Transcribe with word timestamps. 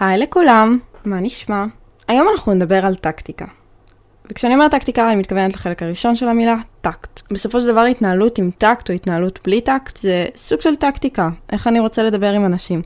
היי 0.00 0.18
לכולם, 0.18 0.78
מה 1.04 1.20
נשמע? 1.20 1.64
היום 2.08 2.28
אנחנו 2.28 2.54
נדבר 2.54 2.86
על 2.86 2.94
טקטיקה. 2.94 3.44
וכשאני 4.30 4.54
אומרת 4.54 4.70
טקטיקה, 4.70 5.08
אני 5.08 5.16
מתכוונת 5.16 5.54
לחלק 5.54 5.82
הראשון 5.82 6.16
של 6.16 6.28
המילה, 6.28 6.56
טקט. 6.80 7.22
בסופו 7.32 7.60
של 7.60 7.66
דבר, 7.66 7.80
התנהלות 7.80 8.38
עם 8.38 8.50
טקט 8.58 8.90
או 8.90 8.94
התנהלות 8.94 9.40
בלי 9.44 9.60
טקט 9.60 9.96
זה 9.96 10.24
סוג 10.36 10.60
של 10.60 10.76
טקטיקה, 10.76 11.28
איך 11.52 11.66
אני 11.66 11.80
רוצה 11.80 12.02
לדבר 12.02 12.32
עם 12.32 12.44
אנשים. 12.44 12.82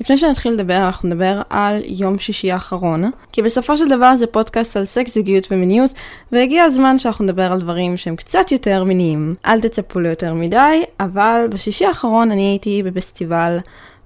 לפני 0.00 0.16
שנתחיל 0.16 0.52
לדבר, 0.52 0.76
אנחנו 0.76 1.08
נדבר 1.08 1.42
על 1.50 1.82
יום 1.84 2.18
שישי 2.18 2.52
האחרון, 2.52 3.10
כי 3.32 3.42
בסופו 3.42 3.76
של 3.76 3.88
דבר 3.88 4.16
זה 4.16 4.26
פודקאסט 4.26 4.76
על 4.76 4.84
סקס, 4.84 5.14
זוגיות 5.14 5.46
ומיניות, 5.50 5.92
והגיע 6.32 6.64
הזמן 6.64 6.98
שאנחנו 6.98 7.24
נדבר 7.24 7.52
על 7.52 7.60
דברים 7.60 7.96
שהם 7.96 8.16
קצת 8.16 8.52
יותר 8.52 8.84
מיניים. 8.84 9.34
אל 9.46 9.60
תצפו 9.60 10.00
ליותר 10.00 10.34
מדי, 10.34 10.84
אבל 11.00 11.46
בשישי 11.50 11.86
האחרון 11.86 12.30
אני 12.30 12.42
הייתי 12.42 12.82
בפסטיבל 12.82 13.58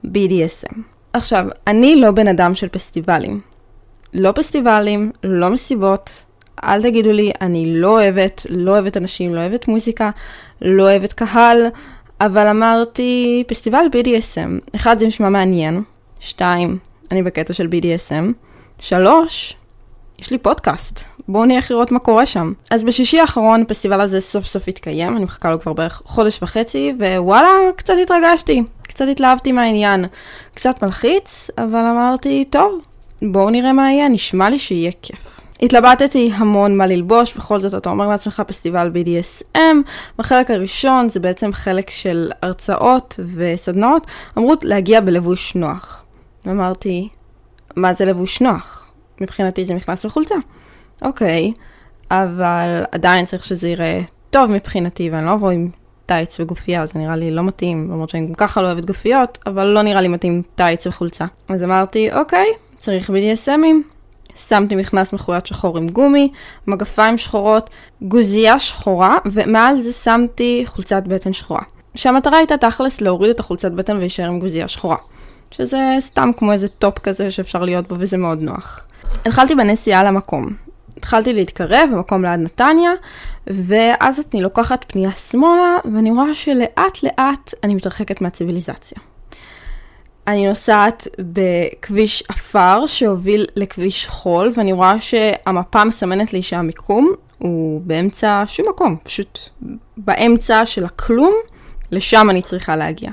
BDSM. 0.07 1.00
עכשיו, 1.13 1.45
אני 1.67 1.97
לא 1.97 2.11
בן 2.11 2.29
אדם 2.29 2.55
של 2.55 2.69
פסטיבלים. 2.69 3.41
לא 4.15 4.33
פסטיבלים, 4.33 5.13
לא 5.25 5.51
מסיבות, 5.51 6.25
אל 6.65 6.83
תגידו 6.83 7.13
לי, 7.13 7.33
אני 7.41 7.81
לא 7.81 7.91
אוהבת, 7.91 8.47
לא 8.51 8.71
אוהבת 8.71 8.97
אנשים, 8.97 9.35
לא 9.35 9.41
אוהבת 9.41 9.69
מוזיקה, 9.69 10.11
לא 10.63 10.83
אוהבת 10.83 11.13
קהל, 11.13 11.67
אבל 12.21 12.47
אמרתי, 12.47 13.45
פסטיבל 13.47 13.85
BDSM, 13.93 14.77
אחד, 14.77 14.99
זה 14.99 15.07
נשמע 15.07 15.29
מעניין, 15.29 15.83
שתיים, 16.21 16.79
אני 17.11 17.23
בקטע 17.23 17.53
של 17.53 17.69
BDSM, 17.73 18.33
שלוש, 18.79 19.57
יש 20.19 20.31
לי 20.31 20.39
פודקאסט, 20.39 21.05
בואו 21.33 21.45
נלך 21.45 21.71
לראות 21.71 21.93
מה 21.93 21.99
קורה 21.99 22.27
שם. 22.27 22.53
אז 22.71 22.85
בשישי 22.85 23.21
האחרון 23.21 23.63
הפסטיבל 23.63 24.01
הזה 24.01 24.21
סוף 24.21 24.45
סוף 24.45 24.69
התקיים, 24.69 25.17
אני 25.17 25.25
מחכה 25.25 25.51
לו 25.51 25.61
כבר 25.61 25.73
בערך 25.73 26.03
חודש 26.05 26.43
וחצי, 26.43 26.95
ווואלה, 26.99 27.49
קצת 27.77 27.95
התרגשתי, 28.03 28.63
קצת 28.83 29.05
התלהבתי 29.11 29.53
מהעניין. 29.53 30.05
קצת 30.55 30.83
מלחיץ, 30.83 31.51
אבל 31.59 31.87
אמרתי, 31.87 32.45
טוב, 32.51 32.81
בואו 33.23 33.51
נראה 33.51 33.73
מה 33.73 33.93
יהיה, 33.93 34.09
נשמע 34.09 34.51
לי 34.51 34.59
שיהיה 34.59 34.91
כיף. 35.03 35.41
התלבטתי 35.63 36.31
המון 36.35 36.77
מה 36.77 36.87
ללבוש, 36.87 37.35
בכל 37.35 37.61
זאת 37.61 37.75
אתה 37.75 37.91
אומר 37.91 38.09
לעצמך 38.09 38.43
פסטיבל 38.47 38.91
BDSM, 38.95 39.59
בחלק 40.19 40.51
הראשון 40.51 41.09
זה 41.09 41.21
בעצם 41.21 41.53
חלק 41.53 41.91
של 41.91 42.31
הרצאות 42.43 43.21
וסדנאות, 43.35 44.07
אמרו 44.39 44.55
להגיע 44.63 45.01
בלבוש 45.01 45.55
נוח. 45.55 46.05
ואמרתי, 46.47 47.09
מה 47.77 47.95
זה 47.95 48.05
לבוש 48.05 48.41
נוח? 48.41 48.93
מבחינתי 49.21 49.65
זה 49.65 49.75
מכנס 49.75 50.05
וחולצה. 50.05 50.35
אוקיי, 51.03 51.53
אבל 52.11 52.83
עדיין 52.93 53.25
צריך 53.25 53.45
שזה 53.45 53.69
יראה 53.69 54.01
טוב 54.31 54.51
מבחינתי, 54.51 55.11
ואני 55.11 55.27
לא 55.27 55.33
אבוא 55.33 55.51
עם 55.51 55.69
טייץ 56.07 56.41
וגופייה, 56.41 56.87
זה 56.87 56.99
נראה 56.99 57.17
לי 57.17 57.31
לא 57.31 57.43
מתאים, 57.43 57.91
למרות 57.91 58.11
שאני 58.11 58.27
גם 58.27 58.35
ככה 58.35 58.63
לא 58.63 58.67
אוהבת 58.67 58.85
גופיות, 58.85 59.39
אבל 59.47 59.67
לא 59.67 59.83
נראה 59.83 60.01
לי 60.01 60.09
מתאים 60.09 60.43
טייץ 60.55 60.87
וחולצה. 60.87 61.25
אז 61.49 61.63
אמרתי, 61.63 62.13
אוקיי, 62.13 62.47
צריך 62.77 63.11
BDSM 63.11 63.62
ים. 63.62 64.01
שמתי 64.37 64.77
מכנס 64.77 65.13
מחויט 65.13 65.47
שחור 65.47 65.79
עם 65.79 65.89
גומי, 65.89 66.31
מגפיים 66.67 67.19
שחורות, 67.19 67.71
גוזייה 68.03 68.59
שחורה, 68.59 69.19
ומעל 69.27 69.81
זה 69.81 69.93
שמתי 69.93 70.63
חולצת 70.67 71.03
בטן 71.07 71.33
שחורה. 71.33 71.63
שהמטרה 71.95 72.39
הייתה 72.39 72.57
תכלס 72.57 73.01
להוריד 73.01 73.31
את 73.31 73.41
החולצת 73.41 73.73
בטן 73.73 73.97
ולהישאר 73.97 74.27
עם 74.27 74.41
גוזייה 74.41 74.69
שחורה. 74.69 74.97
שזה 75.51 75.97
סתם 76.01 76.31
כמו 76.37 76.53
איזה 76.53 76.69
טופ 76.69 76.99
כזה 76.99 77.31
שאפשר 77.31 77.65
להיות 77.65 77.89
בו 77.89 77.95
וזה 77.99 78.17
מאוד 78.17 78.41
נוח. 78.41 78.85
התחלתי 79.15 79.55
בנסיעה 79.55 80.05
למקום. 80.05 80.55
התחלתי 81.01 81.33
להתקרב 81.33 81.89
במקום 81.93 82.25
ליד 82.25 82.41
נתניה, 82.41 82.91
ואז 83.47 84.21
אני 84.35 84.43
לוקחת 84.43 84.85
פנייה 84.89 85.11
שמאלה, 85.11 85.77
ואני 85.95 86.11
רואה 86.11 86.35
שלאט 86.35 87.03
לאט 87.03 87.55
אני 87.65 87.75
מתרחקת 87.75 88.21
מהציוויליזציה. 88.21 88.99
אני 90.27 90.49
נוסעת 90.49 91.09
בכביש 91.19 92.23
עפר 92.29 92.87
שהוביל 92.87 93.47
לכביש 93.57 94.07
חול, 94.07 94.51
ואני 94.57 94.73
רואה 94.73 95.01
שהמפה 95.01 95.85
מסמנת 95.85 96.33
לי 96.33 96.43
שהמיקום 96.43 97.13
הוא 97.39 97.81
באמצע 97.85 98.43
שום 98.47 98.67
מקום, 98.69 98.97
פשוט 99.03 99.39
באמצע 99.97 100.67
של 100.67 100.85
הכלום, 100.85 101.33
לשם 101.91 102.31
אני 102.31 102.43
צריכה 102.43 102.77
להגיע. 102.77 103.11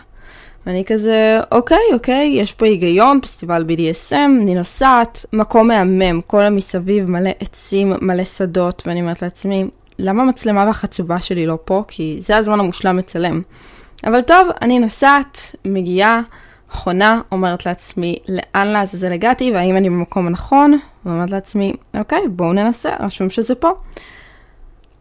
ואני 0.67 0.83
כזה, 0.85 1.39
אוקיי, 1.51 1.83
אוקיי, 1.93 2.31
יש 2.35 2.53
פה 2.53 2.65
היגיון, 2.65 3.21
פסטיבל 3.21 3.65
BDSM, 3.67 4.13
אני 4.41 4.55
נוסעת, 4.55 5.25
מקום 5.33 5.67
מהמם, 5.67 6.21
כל 6.21 6.43
המסביב 6.43 7.11
מלא 7.11 7.29
עצים, 7.39 7.93
מלא 8.01 8.23
שדות, 8.23 8.83
ואני 8.85 9.01
אומרת 9.01 9.21
לעצמי, 9.21 9.65
למה 9.99 10.23
המצלמה 10.23 10.65
והחצובה 10.65 11.19
שלי 11.19 11.45
לא 11.45 11.57
פה? 11.65 11.83
כי 11.87 12.17
זה 12.19 12.37
הזמן 12.37 12.59
המושלם 12.59 12.97
לצלם. 12.97 13.41
אבל 14.05 14.21
טוב, 14.21 14.47
אני 14.61 14.79
נוסעת, 14.79 15.55
מגיעה, 15.65 16.21
חונה, 16.69 17.21
אומרת 17.31 17.65
לעצמי, 17.65 18.17
לאן 18.27 18.67
לעזאזל 18.67 19.13
הגעתי, 19.13 19.51
והאם 19.51 19.77
אני 19.77 19.89
במקום 19.89 20.27
הנכון? 20.27 20.79
ואומרת 21.05 21.31
לעצמי, 21.31 21.73
אוקיי, 21.97 22.27
בואו 22.29 22.53
ננסה, 22.53 22.89
רשום 22.99 23.29
שזה 23.29 23.55
פה. 23.55 23.69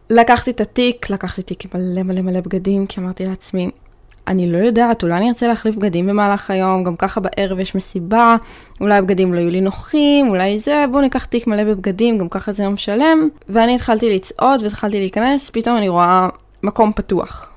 לקחתי 0.09 0.51
את 0.51 0.61
התיק, 0.61 1.09
לקחתי 1.09 1.41
תיק 1.41 1.75
מלא 1.75 2.03
מלא 2.03 2.21
מלא 2.21 2.41
בגדים, 2.41 2.85
כי 2.85 2.99
אמרתי 2.99 3.25
לעצמי, 3.25 3.69
אני 4.27 4.51
לא 4.51 4.57
יודעת, 4.57 5.03
אולי 5.03 5.17
אני 5.17 5.29
ארצה 5.29 5.47
להחליף 5.47 5.75
בגדים 5.75 6.07
במהלך 6.07 6.51
היום, 6.51 6.83
גם 6.83 6.95
ככה 6.95 7.21
בערב 7.21 7.59
יש 7.59 7.75
מסיבה, 7.75 8.35
אולי 8.81 8.97
הבגדים 8.97 9.33
לא 9.33 9.39
יהיו 9.39 9.49
לי 9.49 9.61
נוחים, 9.61 10.29
אולי 10.29 10.59
זה, 10.59 10.85
בואו 10.91 11.01
ניקח 11.01 11.25
תיק 11.25 11.47
מלא 11.47 11.63
בבגדים, 11.63 12.17
גם 12.17 12.29
ככה 12.29 12.51
זה 12.51 12.63
יום 12.63 12.77
שלם. 12.77 13.29
ואני 13.49 13.75
התחלתי 13.75 14.15
לצעוד 14.15 14.63
והתחלתי 14.63 14.99
להיכנס, 14.99 15.49
פתאום 15.49 15.77
אני 15.77 15.89
רואה 15.89 16.29
מקום 16.63 16.91
פתוח. 16.91 17.53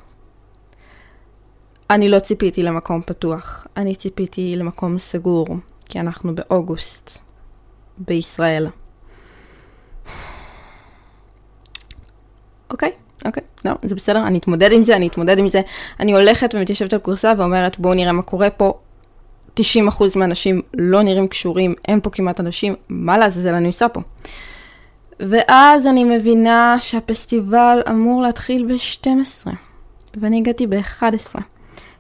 אני 1.91 2.09
לא 2.09 2.19
ציפיתי 2.19 2.63
למקום 2.63 3.03
פתוח, 3.03 3.67
אני 3.77 3.95
ציפיתי 3.95 4.57
למקום 4.57 4.99
סגור, 4.99 5.47
כי 5.89 6.01
אנחנו 6.01 6.35
באוגוסט, 6.35 7.19
בישראל. 7.99 8.67
אוקיי, 12.71 12.93
אוקיי, 13.25 13.43
לא, 13.65 13.73
זה 13.83 13.95
בסדר, 13.95 14.27
אני 14.27 14.39
אתמודד 14.39 14.73
עם 14.73 14.83
זה, 14.83 14.97
אני 14.97 15.07
אתמודד 15.07 15.39
עם 15.39 15.49
זה. 15.49 15.61
אני 16.01 16.13
הולכת 16.13 16.55
ומתיישבת 16.55 16.93
על 16.93 16.99
כורסה 16.99 17.33
ואומרת, 17.39 17.79
בואו 17.79 17.95
נראה 17.95 18.13
מה 18.13 18.23
קורה 18.23 18.51
פה. 18.51 18.75
90% 19.61 19.63
מהאנשים 20.17 20.63
לא 20.75 21.03
נראים 21.03 21.29
קשורים, 21.29 21.75
אין 21.89 22.01
פה 22.01 22.11
כמעט 22.11 22.41
אנשים, 22.41 22.75
מה 22.89 23.19
לעזאזל 23.19 23.55
אני 23.55 23.67
עושה 23.67 23.89
פה? 23.89 24.01
ואז 25.21 25.87
אני 25.87 26.05
מבינה 26.05 26.77
שהפסטיבל 26.81 27.83
אמור 27.91 28.23
להתחיל 28.23 28.67
ב-12, 28.67 29.47
ואני 30.21 30.39
הגעתי 30.39 30.67
ב-11. 30.67 31.41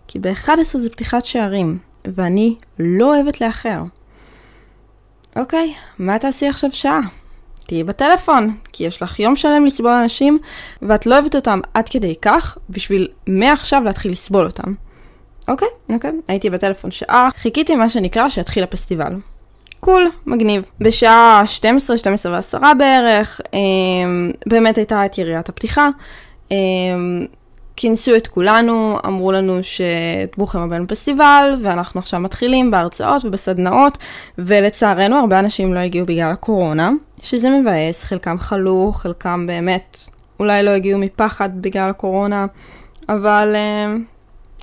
כי 0.08 0.18
ב-11 0.18 0.78
זה 0.78 0.90
פתיחת 0.90 1.24
שערים, 1.24 1.78
ואני 2.04 2.56
לא 2.78 3.14
אוהבת 3.14 3.40
לאחר. 3.40 3.82
אוקיי, 5.36 5.74
מה 5.98 6.18
תעשי 6.18 6.48
עכשיו 6.48 6.72
שעה? 6.72 7.00
תהיי 7.70 7.84
בטלפון, 7.84 8.56
כי 8.72 8.84
יש 8.84 9.02
לך 9.02 9.20
יום 9.20 9.36
שלם 9.36 9.64
לסבול 9.64 9.90
אנשים, 9.90 10.38
ואת 10.82 11.06
לא 11.06 11.14
אוהבת 11.14 11.34
אותם 11.34 11.60
עד 11.74 11.88
כדי 11.88 12.14
כך, 12.22 12.58
בשביל 12.70 13.08
מעכשיו 13.26 13.82
להתחיל 13.84 14.12
לסבול 14.12 14.46
אותם. 14.46 14.74
אוקיי, 15.48 15.68
אוקיי, 15.88 16.10
הייתי 16.28 16.50
בטלפון 16.50 16.90
שעה, 16.90 17.28
חיכיתי 17.36 17.74
מה 17.74 17.88
שנקרא 17.88 18.28
שיתחיל 18.28 18.62
הפסטיבל. 18.62 19.12
קול, 19.80 20.10
מגניב. 20.26 20.64
בשעה 20.80 21.42
12, 21.46 21.96
12 21.96 22.32
ועשרה 22.32 22.74
בערך, 22.74 23.40
אה, 23.54 23.58
באמת 24.46 24.76
הייתה 24.76 25.06
את 25.06 25.18
יריית 25.18 25.48
הפתיחה. 25.48 25.88
כינסו 27.76 28.16
את 28.16 28.26
כולנו, 28.26 28.98
אמרו 29.06 29.32
לנו 29.32 29.58
שברוכים 29.62 30.60
הבאים 30.60 30.82
לפסטיבל, 30.82 31.58
ואנחנו 31.62 31.98
עכשיו 31.98 32.20
מתחילים 32.20 32.70
בהרצאות 32.70 33.24
ובסדנאות, 33.24 33.98
ולצערנו 34.38 35.16
הרבה 35.16 35.38
אנשים 35.38 35.74
לא 35.74 35.78
הגיעו 35.78 36.06
בגלל 36.06 36.30
הקורונה, 36.30 36.90
שזה 37.22 37.50
מבאס, 37.50 38.04
חלקם 38.04 38.38
חלו, 38.38 38.92
חלקם 38.92 39.46
באמת 39.46 39.98
אולי 40.40 40.62
לא 40.62 40.70
הגיעו 40.70 40.98
מפחד 41.00 41.62
בגלל 41.62 41.90
הקורונה, 41.90 42.46
אבל 43.08 43.56
uh, 43.56 44.00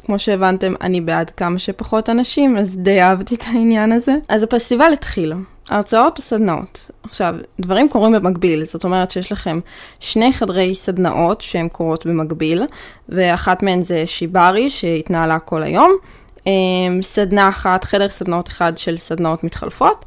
כמו 0.07 0.19
שהבנתם, 0.19 0.73
אני 0.81 1.02
בעד 1.02 1.29
כמה 1.29 1.59
שפחות 1.59 2.09
אנשים, 2.09 2.58
אז 2.58 2.78
די 2.78 3.02
אהבתי 3.02 3.35
את 3.35 3.43
העניין 3.47 3.91
הזה. 3.91 4.16
אז 4.29 4.43
הפסטיבל 4.43 4.93
התחיל. 4.93 5.34
הרצאות 5.70 6.17
או 6.17 6.23
סדנאות. 6.23 6.91
עכשיו, 7.03 7.35
דברים 7.59 7.90
קורים 7.90 8.14
במקביל, 8.14 8.66
זאת 8.66 8.84
אומרת 8.84 9.11
שיש 9.11 9.32
לכם 9.32 9.59
שני 9.99 10.34
חדרי 10.34 10.76
סדנאות 10.76 11.41
שהן 11.41 11.67
קורות 11.67 12.05
במקביל, 12.05 12.64
ואחת 13.09 13.64
מהן 13.64 13.82
זה 13.82 14.03
שיברי 14.05 14.70
שהתנהלה 14.70 15.40
כל 15.40 15.64
היום, 15.64 15.96
אמ, 16.47 16.99
סדנה 17.02 17.49
אחת, 17.49 17.84
חדר 17.84 18.09
סדנאות 18.09 18.47
אחד 18.47 18.78
של 18.78 18.97
סדנאות 18.97 19.43
מתחלפות, 19.43 20.05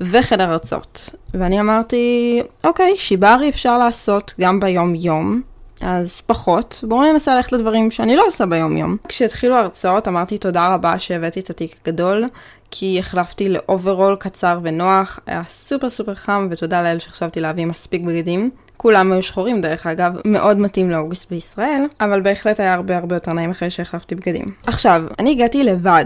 וחדר 0.00 0.50
הרצאות. 0.50 1.10
ואני 1.34 1.60
אמרתי, 1.60 2.40
אוקיי, 2.64 2.94
שיברי 2.96 3.48
אפשר 3.48 3.78
לעשות 3.78 4.34
גם 4.40 4.60
ביום-יום, 4.60 5.42
אז 5.80 6.20
פחות. 6.26 6.84
בואו 6.88 7.12
ננסה 7.12 7.34
ללכת 7.34 7.52
לדברים 7.52 7.90
שאני 7.90 8.16
לא 8.16 8.26
עושה 8.26 8.46
ביום-יום. 8.46 8.96
כשהתחילו 9.08 9.56
ההרצאות 9.56 10.08
אמרתי 10.08 10.38
תודה 10.38 10.68
רבה 10.68 10.98
שהבאתי 10.98 11.40
את 11.40 11.50
התיק 11.50 11.76
הגדול, 11.82 12.24
כי 12.70 12.98
החלפתי 12.98 13.48
לאוברול 13.48 14.16
קצר 14.16 14.58
ונוח, 14.62 15.18
היה 15.26 15.42
סופר 15.48 15.90
סופר 15.90 16.14
חם, 16.14 16.48
ותודה 16.50 16.82
לאל 16.82 16.98
שחשבתי 16.98 17.40
להביא 17.40 17.66
מספיק 17.66 18.02
בגדים. 18.02 18.50
כולם 18.76 19.12
היו 19.12 19.22
שחורים 19.22 19.60
דרך 19.60 19.86
אגב, 19.86 20.12
מאוד 20.24 20.58
מתאים 20.58 20.90
לאוגוסט 20.90 21.30
בישראל, 21.30 21.82
אבל 22.00 22.20
בהחלט 22.20 22.60
היה 22.60 22.74
הרבה 22.74 22.96
הרבה 22.96 23.16
יותר 23.16 23.32
נעים 23.32 23.50
אחרי 23.50 23.70
שהחלפתי 23.70 24.14
בגדים. 24.14 24.44
עכשיו, 24.66 25.02
אני 25.18 25.30
הגעתי 25.30 25.64
לבד. 25.64 26.04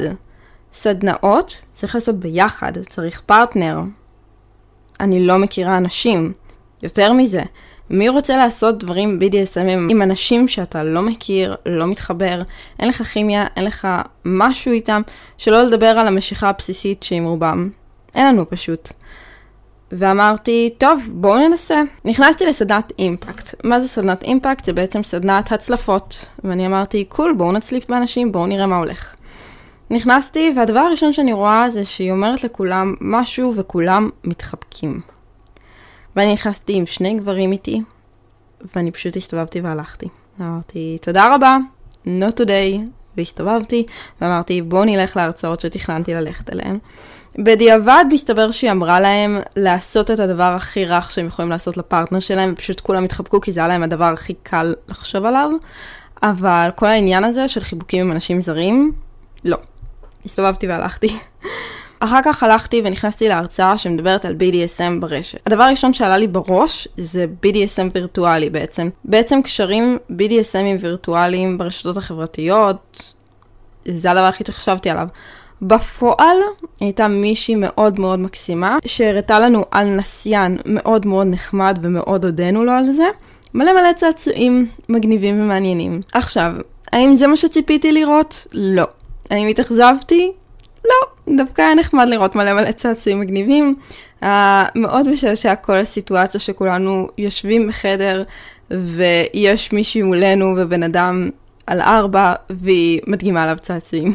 סדנאות 0.72 1.62
צריך 1.72 1.94
לעשות 1.94 2.20
ביחד, 2.20 2.72
צריך 2.88 3.22
פרטנר. 3.26 3.80
אני 5.00 5.26
לא 5.26 5.38
מכירה 5.38 5.76
אנשים. 5.76 6.32
יותר 6.82 7.12
מזה, 7.12 7.42
מי 7.90 8.08
רוצה 8.08 8.36
לעשות 8.36 8.78
דברים 8.78 9.18
BDSM 9.20 9.90
עם 9.90 10.02
אנשים 10.02 10.48
שאתה 10.48 10.84
לא 10.84 11.02
מכיר, 11.02 11.56
לא 11.66 11.86
מתחבר, 11.86 12.42
אין 12.80 12.88
לך 12.88 13.02
כימיה, 13.02 13.46
אין 13.56 13.64
לך 13.64 13.88
משהו 14.24 14.72
איתם, 14.72 15.02
שלא 15.38 15.62
לדבר 15.62 15.86
על 15.86 16.06
המשיכה 16.06 16.48
הבסיסית 16.48 17.02
שעם 17.02 17.24
רובם. 17.24 17.70
אין 18.14 18.26
לנו 18.26 18.50
פשוט. 18.50 18.88
ואמרתי, 19.92 20.70
טוב, 20.78 21.08
בואו 21.12 21.48
ננסה. 21.48 21.82
נכנסתי 22.04 22.46
לסדנת 22.46 22.92
אימפקט. 22.98 23.54
מה 23.64 23.80
זה 23.80 23.88
סדנת 23.88 24.22
אימפקט? 24.22 24.64
זה 24.64 24.72
בעצם 24.72 25.02
סדנת 25.02 25.52
הצלפות. 25.52 26.28
ואני 26.44 26.66
אמרתי, 26.66 27.04
קול, 27.04 27.34
בואו 27.36 27.52
נצליף 27.52 27.88
באנשים, 27.88 28.32
בואו 28.32 28.46
נראה 28.46 28.66
מה 28.66 28.76
הולך. 28.76 29.14
נכנסתי, 29.90 30.52
והדבר 30.56 30.80
הראשון 30.80 31.12
שאני 31.12 31.32
רואה 31.32 31.70
זה 31.70 31.84
שהיא 31.84 32.12
אומרת 32.12 32.44
לכולם 32.44 32.94
משהו 33.00 33.52
וכולם 33.56 34.10
מתחבקים. 34.24 35.13
ואני 36.16 36.32
נכנסתי 36.32 36.72
עם 36.72 36.86
שני 36.86 37.14
גברים 37.14 37.52
איתי, 37.52 37.82
ואני 38.76 38.90
פשוט 38.90 39.16
הסתובבתי 39.16 39.60
והלכתי. 39.60 40.06
אמרתי, 40.40 40.96
תודה 41.02 41.34
רבה, 41.34 41.56
not 42.06 42.40
today, 42.40 42.80
והסתובבתי, 43.16 43.86
ואמרתי, 44.20 44.62
בואו 44.62 44.84
נלך 44.84 45.16
להרצאות 45.16 45.60
שתכננתי 45.60 46.14
ללכת 46.14 46.52
אליהן. 46.52 46.78
בדיעבד 47.38 48.04
מסתבר 48.12 48.50
שהיא 48.50 48.70
אמרה 48.70 49.00
להם 49.00 49.38
לעשות 49.56 50.10
את 50.10 50.20
הדבר 50.20 50.42
הכי 50.56 50.84
רך 50.84 51.10
שהם 51.10 51.26
יכולים 51.26 51.50
לעשות 51.50 51.76
לפרטנר 51.76 52.20
שלהם, 52.20 52.52
ופשוט 52.52 52.80
כולם 52.80 53.04
התחבקו 53.04 53.40
כי 53.40 53.52
זה 53.52 53.60
היה 53.60 53.68
להם 53.68 53.82
הדבר 53.82 54.04
הכי 54.04 54.34
קל 54.42 54.74
לחשוב 54.88 55.24
עליו, 55.24 55.50
אבל 56.22 56.70
כל 56.76 56.86
העניין 56.86 57.24
הזה 57.24 57.48
של 57.48 57.60
חיבוקים 57.60 58.06
עם 58.06 58.12
אנשים 58.12 58.40
זרים, 58.40 58.92
לא. 59.44 59.56
הסתובבתי 60.24 60.66
והלכתי. 60.66 61.18
אחר 62.00 62.20
כך 62.24 62.42
הלכתי 62.42 62.82
ונכנסתי 62.84 63.28
להרצאה 63.28 63.78
שמדברת 63.78 64.24
על 64.24 64.36
BDSM 64.38 65.00
ברשת. 65.00 65.38
הדבר 65.46 65.62
הראשון 65.62 65.92
שעלה 65.92 66.18
לי 66.18 66.26
בראש 66.26 66.88
זה 66.96 67.26
BDSM 67.46 67.90
וירטואלי 67.94 68.50
בעצם. 68.50 68.88
בעצם 69.04 69.42
קשרים 69.42 69.98
BDSMים 70.10 70.80
וירטואליים 70.80 71.58
ברשתות 71.58 71.96
החברתיות, 71.96 73.12
זה 73.84 74.10
הדבר 74.10 74.24
הכי 74.24 74.44
שחשבתי 74.46 74.90
עליו. 74.90 75.08
בפועל 75.62 76.36
הייתה 76.80 77.08
מישהי 77.08 77.54
מאוד 77.54 78.00
מאוד 78.00 78.18
מקסימה, 78.18 78.78
שהראתה 78.86 79.38
לנו 79.38 79.64
על 79.70 79.86
נסיין 79.88 80.58
מאוד 80.66 81.06
מאוד 81.06 81.26
נחמד 81.26 81.78
ומאוד 81.82 82.24
הודינו 82.24 82.64
לו 82.64 82.72
על 82.72 82.92
זה. 82.92 83.06
מלא 83.54 83.72
מלא 83.72 83.92
צעצועים 83.92 84.68
מגניבים 84.88 85.40
ומעניינים. 85.42 86.00
עכשיו, 86.12 86.52
האם 86.92 87.14
זה 87.14 87.26
מה 87.26 87.36
שציפיתי 87.36 87.92
לראות? 87.92 88.46
לא. 88.52 88.84
האם 89.30 89.48
התאכזבתי? 89.48 90.32
לא, 90.84 91.36
דווקא 91.36 91.62
היה 91.62 91.74
נחמד 91.74 92.08
לראות 92.08 92.34
מלא 92.34 92.52
מלא 92.54 92.72
צעצועים 92.72 93.20
מגניבים. 93.20 93.74
Uh, 94.22 94.26
מאוד 94.74 95.08
משעשע 95.08 95.54
כל 95.54 95.76
הסיטואציה 95.76 96.40
שכולנו 96.40 97.08
יושבים 97.18 97.68
בחדר 97.68 98.24
ויש 98.70 99.72
מישהי 99.72 100.02
מולנו 100.02 100.54
ובן 100.58 100.82
אדם 100.82 101.30
על 101.66 101.80
ארבע 101.80 102.34
והיא 102.50 103.00
מדגימה 103.06 103.42
עליו 103.42 103.56
צעצועים. 103.60 104.14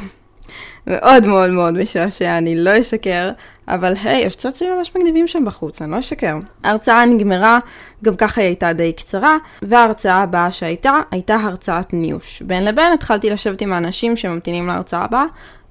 מאוד 0.87 1.27
מאוד 1.27 1.49
מאוד 1.49 1.73
משעשע, 1.73 2.37
אני 2.37 2.55
לא 2.55 2.79
אשקר, 2.79 3.31
אבל 3.67 3.93
היי, 4.03 4.25
יש 4.25 4.35
צעצועים 4.35 4.77
ממש 4.77 4.91
מגניבים 4.95 5.27
שם 5.27 5.45
בחוץ, 5.45 5.81
אני 5.81 5.91
לא 5.91 5.99
אשקר. 5.99 6.37
ההרצאה 6.63 7.05
נגמרה, 7.05 7.59
גם 8.03 8.15
ככה 8.15 8.41
היא 8.41 8.47
הייתה 8.47 8.73
די 8.73 8.93
קצרה, 8.93 9.37
וההרצאה 9.61 10.15
הבאה 10.15 10.51
שהייתה, 10.51 10.99
הייתה 11.11 11.35
הרצאת 11.35 11.93
ניוש. 11.93 12.41
בין 12.41 12.65
לבין 12.65 12.93
התחלתי 12.93 13.29
לשבת 13.29 13.61
עם 13.61 13.73
האנשים 13.73 14.15
שממתינים 14.15 14.67
להרצאה 14.67 15.03
הבאה, 15.03 15.25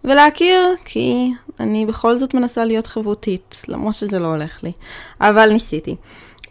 ולהכיר, 0.04 0.74
כי 0.84 1.30
אני 1.60 1.86
בכל 1.86 2.18
זאת 2.18 2.34
מנסה 2.34 2.64
להיות 2.64 2.86
חברותית, 2.86 3.62
למרות 3.68 3.94
שזה 3.94 4.18
לא 4.18 4.26
הולך 4.26 4.64
לי. 4.64 4.72
אבל 5.20 5.52
ניסיתי. 5.52 5.96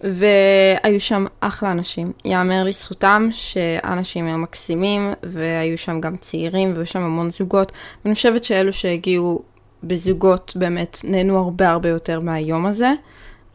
והיו 0.03 0.99
שם 0.99 1.25
אחלה 1.39 1.71
אנשים. 1.71 2.11
יאמר 2.25 2.63
לזכותם 2.63 3.27
שהאנשים 3.31 4.25
היו 4.25 4.37
מקסימים, 4.37 5.13
והיו 5.23 5.77
שם 5.77 6.01
גם 6.01 6.17
צעירים, 6.17 6.73
והיו 6.73 6.85
שם 6.85 7.01
המון 7.01 7.29
זוגות. 7.29 7.71
ואני 8.05 8.15
חושבת 8.15 8.43
שאלו 8.43 8.73
שהגיעו 8.73 9.41
בזוגות 9.83 10.53
באמת 10.55 10.97
נהנו 11.03 11.37
הרבה 11.37 11.69
הרבה 11.69 11.89
יותר 11.89 12.19
מהיום 12.19 12.65
הזה, 12.65 12.91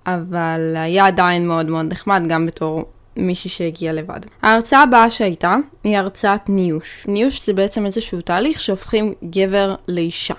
אבל 0.06 0.75
היה 0.77 1.06
עדיין 1.06 1.49
מאוד 1.49 1.67
מאוד 1.67 1.93
נחמד, 1.93 2.23
גם 2.29 2.47
בתור 2.47 2.85
מישהי 3.17 3.50
שהגיעה 3.50 3.93
לבד. 3.93 4.20
ההרצאה 4.43 4.82
הבאה 4.82 5.11
שהייתה 5.11 5.56
היא 5.85 5.97
הרצאת 5.99 6.49
ניוש. 6.49 7.06
ניוש 7.09 7.47
זה 7.47 7.53
בעצם 7.53 7.87
איזשהו 7.87 8.20
תהליך 8.20 8.61
שהופכים 8.61 9.14
גבר 9.31 9.75
לאישה. 9.88 10.35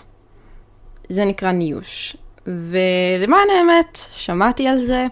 זה 1.10 1.26
נקרא 1.26 1.52
ניוש. 1.52 2.18
ולמען 2.48 3.48
האמת, 3.58 4.00
שמעתי 4.12 4.68
על 4.68 4.84
זה, 4.84 5.06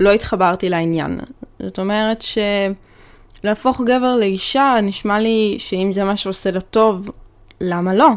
לא 0.00 0.10
התחברתי 0.10 0.68
לעניין. 0.68 1.20
זאת 1.58 1.78
אומרת 1.78 2.24
שלהפוך 3.42 3.80
גבר 3.80 4.16
לאישה 4.16 4.76
נשמע 4.82 5.18
לי 5.18 5.56
שאם 5.58 5.90
זה 5.92 6.04
מה 6.04 6.16
שעושה 6.16 6.50
לו 6.50 6.60
טוב, 6.60 7.10
למה 7.60 7.94
לא? 7.94 8.08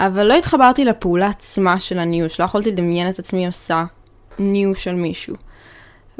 אבל 0.00 0.26
לא 0.26 0.34
התחברתי 0.34 0.84
לפעולה 0.84 1.26
עצמה 1.26 1.80
של 1.80 1.98
הניוש, 1.98 2.40
לא 2.40 2.44
יכולתי 2.44 2.70
לדמיין 2.70 3.10
את 3.10 3.18
עצמי 3.18 3.46
עושה 3.46 3.84
ניוש 4.38 4.88
על 4.88 4.94
מישהו. 4.94 5.34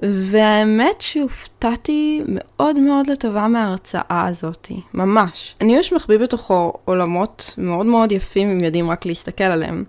והאמת 0.02 1.00
שהופתעתי 1.00 2.22
מאוד 2.28 2.78
מאוד 2.78 3.06
לטובה 3.06 3.48
מההרצאה 3.48 4.26
הזאת, 4.26 4.68
ממש. 4.94 5.54
הניוש 5.60 5.92
מחביא 5.92 6.18
בתוכו 6.18 6.72
עולמות 6.84 7.54
מאוד 7.58 7.86
מאוד 7.86 8.12
יפים 8.12 8.50
אם 8.50 8.64
יודעים 8.64 8.90
רק 8.90 9.06
להסתכל 9.06 9.44
עליהם. 9.44 9.84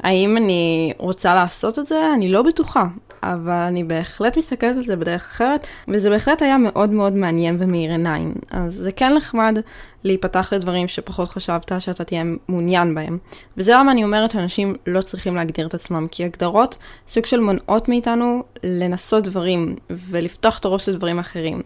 האם 0.00 0.36
אני 0.36 0.92
רוצה 0.98 1.34
לעשות 1.34 1.78
את 1.78 1.86
זה? 1.86 2.10
אני 2.14 2.28
לא 2.28 2.42
בטוחה. 2.42 2.84
אבל 3.22 3.52
אני 3.52 3.84
בהחלט 3.84 4.36
מסתכלת 4.36 4.76
על 4.76 4.84
זה 4.84 4.96
בדרך 4.96 5.24
אחרת, 5.24 5.66
וזה 5.88 6.10
בהחלט 6.10 6.42
היה 6.42 6.58
מאוד 6.58 6.90
מאוד 6.90 7.12
מעניין 7.12 7.56
ומאיר 7.58 7.90
עיניים. 7.90 8.34
אז 8.50 8.74
זה 8.74 8.92
כן 8.92 9.14
נחמד 9.14 9.58
להיפתח 10.04 10.52
לדברים 10.52 10.88
שפחות 10.88 11.28
חשבת 11.28 11.72
שאתה 11.78 12.04
תהיה 12.04 12.22
מעוניין 12.48 12.94
בהם. 12.94 13.18
וזה 13.56 13.72
למה 13.74 13.92
אני 13.92 14.04
אומרת 14.04 14.30
שאנשים 14.30 14.74
לא 14.86 15.00
צריכים 15.00 15.36
להגדיר 15.36 15.66
את 15.66 15.74
עצמם, 15.74 16.06
כי 16.10 16.24
הגדרות 16.24 16.76
סוג 17.08 17.26
של 17.26 17.40
מונעות 17.40 17.88
מאיתנו 17.88 18.42
לנסות 18.62 19.24
דברים 19.24 19.76
ולפתוח 19.90 20.58
את 20.58 20.64
הראש 20.64 20.88
לדברים 20.88 21.18
אחרים. 21.18 21.62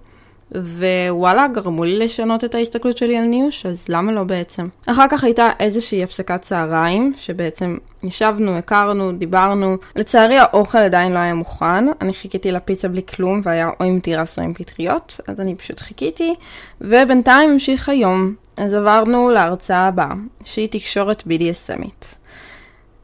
ווואלה, 0.54 1.48
גרמו 1.48 1.84
לי 1.84 1.98
לשנות 1.98 2.44
את 2.44 2.54
ההסתכלות 2.54 2.98
שלי 2.98 3.16
על 3.16 3.24
ניוש, 3.24 3.66
אז 3.66 3.84
למה 3.88 4.12
לא 4.12 4.24
בעצם? 4.24 4.68
אחר 4.86 5.08
כך 5.10 5.24
הייתה 5.24 5.48
איזושהי 5.60 6.02
הפסקת 6.02 6.42
צהריים, 6.42 7.12
שבעצם 7.16 7.76
ישבנו, 8.02 8.56
הכרנו, 8.56 9.12
דיברנו. 9.12 9.76
לצערי 9.96 10.38
האוכל 10.38 10.78
עדיין 10.78 11.12
לא 11.12 11.18
היה 11.18 11.34
מוכן, 11.34 11.84
אני 12.00 12.12
חיכיתי 12.12 12.52
לפיצה 12.52 12.88
בלי 12.88 13.02
כלום, 13.02 13.40
והיה 13.44 13.70
או 13.80 13.84
עם 13.84 14.00
תירס 14.00 14.38
או 14.38 14.44
עם 14.44 14.54
פטריות, 14.54 15.20
אז 15.28 15.40
אני 15.40 15.54
פשוט 15.54 15.80
חיכיתי, 15.80 16.34
ובינתיים 16.80 17.50
המשיך 17.50 17.88
היום. 17.88 18.34
אז 18.56 18.74
עברנו 18.74 19.30
להרצאה 19.30 19.86
הבאה, 19.86 20.12
שהיא 20.44 20.68
תקשורת 20.70 21.22
BDSMית. 21.22 22.14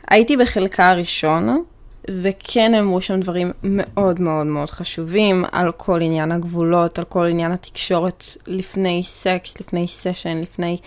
הייתי 0.09 0.37
בחלקה 0.37 0.91
הראשון, 0.91 1.65
וכן 2.11 2.75
אמרו 2.75 3.01
שם 3.01 3.21
דברים 3.21 3.51
מאוד 3.63 4.21
מאוד 4.21 4.47
מאוד 4.47 4.71
חשובים 4.71 5.45
על 5.53 5.73
כל 5.73 6.01
עניין 6.01 6.33
הגבולות, 6.33 6.99
על 6.99 7.05
כל 7.05 7.27
עניין 7.27 7.53
התקשורת 7.53 8.25
לפני 8.47 9.03
סקס, 9.05 9.61
לפני 9.61 9.89
סשן, 9.89 10.39
לפני 10.39 10.79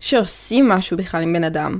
שעושים 0.00 0.68
משהו 0.68 0.96
בכלל 0.96 1.22
עם 1.22 1.32
בן 1.32 1.44
אדם. 1.44 1.78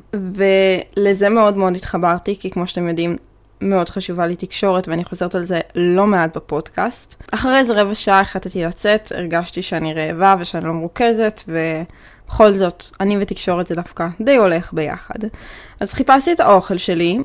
ולזה 0.97 1.29
מאוד 1.29 1.57
מאוד 1.57 1.77
התחברתי, 1.77 2.37
כי 2.39 2.51
כמו 2.51 2.67
שאתם 2.67 2.89
יודעים, 2.89 3.17
מאוד 3.61 3.89
חשובה 3.89 4.27
לי 4.27 4.37
תקשורת, 4.37 4.89
ואני 4.89 5.05
חוזרת 5.05 5.35
על 5.35 5.45
זה 5.45 5.61
לא 5.75 6.07
מעט 6.07 6.37
בפודקאסט. 6.37 7.23
אחרי 7.31 7.59
איזה 7.59 7.83
רבע 7.83 7.95
שעה 7.95 8.21
החלטתי 8.21 8.65
לצאת, 8.65 9.13
הרגשתי 9.15 9.63
שאני 9.63 9.95
רעבה 9.95 10.37
ושאני 10.39 10.65
לא 10.65 10.73
מרוכזת, 10.73 11.43
ובכל 11.49 12.53
זאת, 12.53 12.85
אני 13.01 13.17
ותקשורת 13.21 13.67
זה 13.67 13.75
דווקא 13.75 14.09
די 14.21 14.37
הולך 14.37 14.73
ביחד. 14.73 15.19
אז 15.81 15.93
חיפשתי 15.93 16.33
את 16.33 16.41
האוכל 16.41 16.77
שלי, 16.77 17.19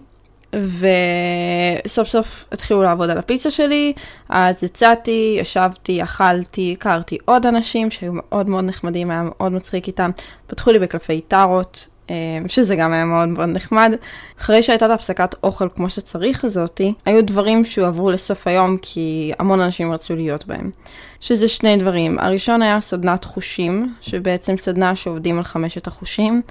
וסוף 0.55 2.07
סוף 2.07 2.45
התחילו 2.51 2.83
לעבוד 2.83 3.09
על 3.09 3.17
הפיצה 3.17 3.51
שלי, 3.51 3.93
אז 4.29 4.63
יצאתי, 4.63 5.37
ישבתי, 5.39 6.03
אכלתי, 6.03 6.75
הכרתי 6.77 7.17
עוד 7.25 7.45
אנשים 7.45 7.91
שהיו 7.91 8.11
מאוד 8.13 8.49
מאוד 8.49 8.65
נחמדים, 8.65 9.11
היה 9.11 9.23
מאוד 9.23 9.51
מצחיק 9.51 9.87
איתם, 9.87 10.11
פתחו 10.47 10.71
לי 10.71 10.79
בקלפי 10.79 11.21
טארות, 11.21 11.87
אה, 12.09 12.15
שזה 12.47 12.75
גם 12.75 12.93
היה 12.93 13.05
מאוד 13.05 13.27
מאוד 13.27 13.49
נחמד. 13.49 13.93
אחרי 14.39 14.63
שהייתה 14.63 14.85
את 14.85 14.91
הפסקת 14.91 15.35
אוכל 15.43 15.69
כמו 15.75 15.89
שצריך 15.89 16.45
הזאתי, 16.45 16.93
היו 17.05 17.25
דברים 17.25 17.63
שהועברו 17.63 18.11
לסוף 18.11 18.47
היום 18.47 18.77
כי 18.81 19.31
המון 19.39 19.61
אנשים 19.61 19.91
רצו 19.91 20.15
להיות 20.15 20.47
בהם. 20.47 20.71
שזה 21.19 21.47
שני 21.47 21.77
דברים. 21.77 22.19
הראשון 22.19 22.61
היה 22.61 22.81
סדנת 22.81 23.25
חושים, 23.25 23.93
שבעצם 24.01 24.57
סדנה 24.57 24.95
שעובדים 24.95 25.37
על 25.37 25.43
חמשת 25.43 25.87
החושים. 25.87 26.41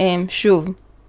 אה, 0.00 0.16
שוב, 0.28 0.68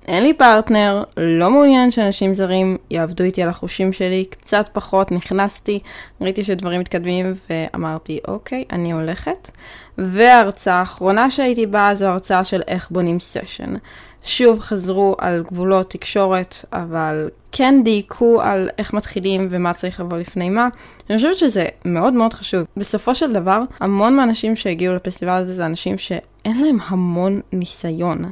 אין 0.10 0.24
לי 0.24 0.34
פרטנר, 0.34 1.04
לא 1.18 1.52
מעוניין 1.52 1.92
שאנשים 1.92 2.36
זרים 2.36 2.78
יעבדו 2.92 3.24
איתי 3.24 3.44
על 3.44 3.50
החושים 3.50 3.94
שלי, 3.94 4.26
קצת 4.30 4.70
פחות, 4.74 5.12
נכנסתי, 5.12 5.80
ראיתי 6.22 6.44
שדברים 6.44 6.82
מתקדמים 6.82 7.34
ואמרתי, 7.50 8.20
אוקיי, 8.28 8.64
אני 8.72 8.92
הולכת. 8.92 9.52
וההרצאה 9.98 10.76
האחרונה 10.76 11.32
שהייתי 11.32 11.66
בה 11.66 11.92
זו 11.94 12.06
הרצאה 12.06 12.44
של 12.44 12.62
איך 12.68 12.92
בונים 12.92 13.20
סשן. 13.20 13.76
שוב 14.24 14.60
חזרו 14.60 15.16
על 15.18 15.44
גבולות 15.48 15.90
תקשורת, 15.90 16.56
אבל 16.74 17.30
כן 17.52 17.82
דייקו 17.84 18.42
על 18.42 18.70
איך 18.78 18.94
מתחילים 18.94 19.48
ומה 19.50 19.74
צריך 19.74 20.00
לבוא 20.00 20.18
לפני 20.18 20.50
מה. 20.50 20.68
אני 21.10 21.18
חושבת 21.18 21.38
שזה 21.38 21.66
מאוד 21.86 22.14
מאוד 22.14 22.34
חשוב. 22.34 22.64
בסופו 22.78 23.16
של 23.16 23.34
דבר, 23.34 23.60
המון 23.80 24.16
מהאנשים 24.16 24.56
שהגיעו 24.56 24.96
לפסטיבל 24.96 25.34
הזה 25.34 25.54
זה 25.54 25.66
אנשים 25.66 25.98
שאין 25.98 26.62
להם 26.62 26.78
המון 26.88 27.42
ניסיון. 27.54 28.32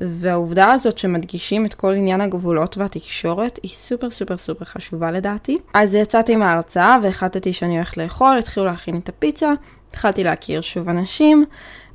והעובדה 0.00 0.72
הזאת 0.72 0.98
שמדגישים 0.98 1.66
את 1.66 1.74
כל 1.74 1.92
עניין 1.92 2.20
הגבולות 2.20 2.78
והתקשורת 2.78 3.58
היא 3.62 3.70
סופר 3.70 4.10
סופר 4.10 4.36
סופר 4.36 4.64
חשובה 4.64 5.10
לדעתי. 5.10 5.58
אז 5.74 5.94
יצאתי 5.94 6.36
מההרצאה 6.36 6.98
והחלטתי 7.02 7.52
שאני 7.52 7.74
הולכת 7.74 7.96
לאכול, 7.96 8.38
התחילו 8.38 8.66
להכין 8.66 8.96
את 8.96 9.08
הפיצה, 9.08 9.50
התחלתי 9.90 10.24
להכיר 10.24 10.60
שוב 10.60 10.88
אנשים, 10.88 11.44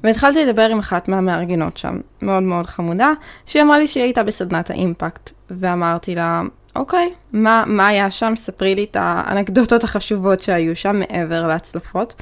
והתחלתי 0.04 0.46
לדבר 0.46 0.70
עם 0.70 0.80
אחת 0.80 1.08
מהמארגנות 1.08 1.78
שם, 1.78 2.00
מאוד 2.22 2.44
מאוד 2.44 2.66
חמודה, 2.66 3.12
שהיא 3.46 3.64
אמרה 3.64 3.80
לי 3.80 3.88
שהיא 3.88 4.04
הייתה 4.04 4.24
בסדנת 4.24 4.70
האימפקט, 4.70 5.32
ואמרתי 5.52 6.16
לה, 6.16 6.42
אוקיי, 6.76 7.14
מה, 7.34 7.64
מה 7.68 7.88
היה 7.88 8.12
שם? 8.12 8.34
ספרי 8.36 8.76
לי 8.76 8.84
את 8.84 8.98
האנקדוטות 9.00 9.84
החשובות 9.84 10.40
שהיו 10.40 10.76
שם 10.76 11.00
מעבר 11.00 11.48
להצלפות. 11.48 12.22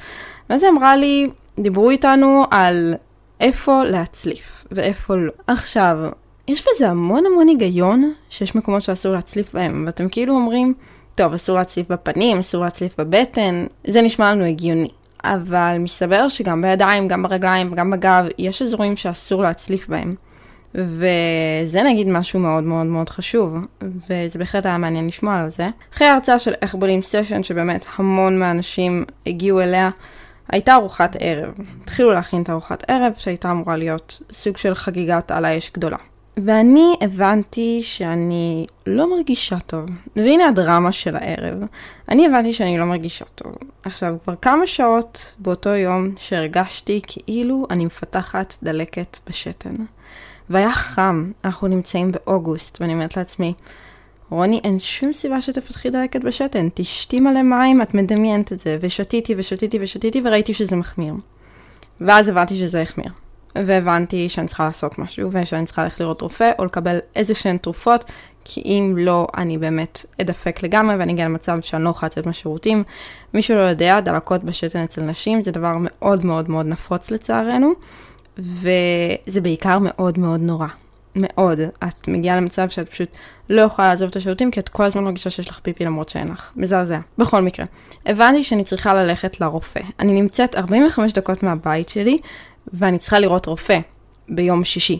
ואז 0.50 0.62
היא 0.62 0.70
אמרה 0.70 0.96
לי, 0.96 1.28
דיברו 1.58 1.90
איתנו 1.90 2.44
על 2.50 2.94
איפה 3.40 3.84
להצליף 3.84 4.64
ואיפה 4.72 5.14
לא. 5.14 5.32
עכשיו, 5.46 5.96
יש 6.48 6.64
בזה 6.68 6.88
המון 6.88 7.24
המון 7.26 7.48
היגיון 7.48 8.12
שיש 8.30 8.54
מקומות 8.54 8.82
שאסור 8.82 9.12
להצליף 9.12 9.54
בהם, 9.54 9.84
ואתם 9.86 10.08
כאילו 10.08 10.34
אומרים, 10.34 10.74
טוב, 11.14 11.32
אסור 11.32 11.56
להצליף 11.56 11.88
בפנים, 11.88 12.38
אסור 12.38 12.64
להצליף 12.64 13.00
בבטן, 13.00 13.66
זה 13.86 14.02
נשמע 14.02 14.34
לנו 14.34 14.44
הגיוני. 14.44 14.88
אבל 15.24 15.76
מסתבר 15.78 16.28
שגם 16.28 16.62
בידיים, 16.62 17.08
גם 17.08 17.22
ברגליים 17.22 17.72
וגם 17.72 17.90
בגב, 17.90 18.24
יש 18.38 18.62
אזורים 18.62 18.96
שאסור 18.96 19.42
להצליף 19.42 19.88
בהם. 19.88 20.12
וזה 20.74 21.82
נגיד 21.84 22.08
משהו 22.08 22.40
מאוד 22.40 22.64
מאוד 22.64 22.86
מאוד 22.86 23.08
חשוב, 23.08 23.56
וזה 23.82 24.38
בהחלט 24.38 24.66
היה 24.66 24.78
מעניין 24.78 25.06
לשמוע 25.06 25.40
על 25.40 25.50
זה. 25.50 25.68
אחרי 25.94 26.06
ההרצאה 26.06 26.38
של 26.38 26.54
איך 26.62 26.74
בונים 26.74 27.02
סשן, 27.02 27.42
שבאמת 27.42 27.86
המון 27.96 28.38
מהאנשים 28.38 29.04
הגיעו 29.26 29.60
אליה, 29.60 29.90
הייתה 30.48 30.74
ארוחת 30.74 31.16
ערב. 31.20 31.54
התחילו 31.82 32.12
להכין 32.12 32.42
את 32.42 32.50
ארוחת 32.50 32.84
ערב, 32.88 33.12
שהייתה 33.16 33.50
אמורה 33.50 33.76
להיות 33.76 34.22
סוג 34.32 34.56
של 34.56 34.74
חגיגת 34.74 35.30
על 35.30 35.44
האש 35.44 35.70
גדולה. 35.74 35.96
ואני 36.44 36.96
הבנתי 37.00 37.80
שאני 37.82 38.66
לא 38.86 39.10
מרגישה 39.10 39.60
טוב. 39.66 39.86
והנה 40.16 40.48
הדרמה 40.48 40.92
של 40.92 41.16
הערב. 41.16 41.58
אני 42.08 42.26
הבנתי 42.26 42.52
שאני 42.52 42.78
לא 42.78 42.84
מרגישה 42.84 43.24
טוב. 43.34 43.52
עכשיו, 43.84 44.16
כבר 44.24 44.34
כמה 44.42 44.66
שעות 44.66 45.34
באותו 45.38 45.70
יום 45.70 46.14
שהרגשתי 46.16 47.00
כאילו 47.06 47.66
אני 47.70 47.84
מפתחת 47.84 48.54
דלקת 48.62 49.18
בשתן. 49.28 49.74
והיה 50.50 50.72
חם, 50.72 51.30
אנחנו 51.44 51.68
נמצאים 51.68 52.12
באוגוסט, 52.12 52.80
ואני 52.80 52.92
אומרת 52.92 53.16
לעצמי, 53.16 53.54
רוני, 54.30 54.60
אין 54.64 54.78
שום 54.78 55.12
סיבה 55.12 55.40
שתפתחי 55.40 55.90
דלקת 55.90 56.24
בשתן, 56.24 56.68
תשתי 56.74 57.20
מלא 57.20 57.42
מים, 57.42 57.82
את 57.82 57.94
מדמיינת 57.94 58.52
את 58.52 58.58
זה, 58.58 58.78
ושתיתי 58.80 59.34
ושתיתי 59.38 59.78
ושתיתי 59.80 60.22
וראיתי 60.24 60.54
שזה 60.54 60.76
מחמיר. 60.76 61.14
ואז 62.00 62.28
הבנתי 62.28 62.56
שזה 62.56 62.82
החמיר. 62.82 63.10
והבנתי 63.54 64.28
שאני 64.28 64.46
צריכה 64.46 64.64
לעשות 64.64 64.98
משהו, 64.98 65.30
ושאני 65.32 65.66
צריכה 65.66 65.82
ללכת 65.82 66.00
לראות 66.00 66.20
רופא, 66.20 66.50
או 66.58 66.64
לקבל 66.64 66.98
איזה 67.16 67.34
שהן 67.34 67.58
תרופות, 67.58 68.04
כי 68.44 68.62
אם 68.64 68.94
לא, 68.98 69.26
אני 69.36 69.58
באמת 69.58 70.04
אדפק 70.20 70.62
לגמרי, 70.62 70.96
ואני 70.96 71.12
אגיע 71.12 71.24
למצב 71.24 71.60
שאני 71.60 71.84
לא 71.84 71.90
יכולה 71.90 72.08
לצאת 72.08 72.26
מהשירותים. 72.26 72.84
מי 73.34 73.42
שלא 73.42 73.60
יודע, 73.60 74.00
דלקות 74.00 74.44
בשתן 74.44 74.82
אצל 74.82 75.02
נשים 75.02 75.42
זה 75.42 75.50
דבר 75.50 75.76
מאוד 75.80 76.26
מאוד 76.26 76.50
מאוד 76.50 76.66
נפוץ 76.66 77.10
לצערנו, 77.10 77.72
וזה 78.38 79.40
בעיקר 79.42 79.78
מאוד 79.80 80.18
מאוד 80.18 80.40
נורא. 80.40 80.66
מאוד. 81.20 81.60
את 81.60 82.08
מגיעה 82.08 82.36
למצב 82.36 82.68
שאת 82.68 82.88
פשוט 82.88 83.08
לא 83.50 83.62
יכולה 83.62 83.88
לעזוב 83.88 84.08
את 84.08 84.16
השירותים, 84.16 84.50
כי 84.50 84.60
את 84.60 84.68
כל 84.68 84.84
הזמן 84.84 85.04
מרגישה 85.04 85.30
שיש 85.30 85.48
לך 85.48 85.58
פיפי 85.58 85.84
למרות 85.84 86.08
שאין 86.08 86.28
לך. 86.28 86.50
מזעזע. 86.56 86.98
בכל 87.18 87.42
מקרה, 87.42 87.66
הבנתי 88.06 88.44
שאני 88.44 88.64
צריכה 88.64 88.94
ללכת 88.94 89.40
לרופא. 89.40 89.80
אני 90.00 90.12
נמצאת 90.12 90.54
45 90.54 91.12
דקות 91.12 91.42
מהבית 91.42 91.88
שלי, 91.88 92.18
ואני 92.72 92.98
צריכה 92.98 93.18
לראות 93.18 93.46
רופא 93.46 93.78
ביום 94.28 94.64
שישי. 94.64 94.98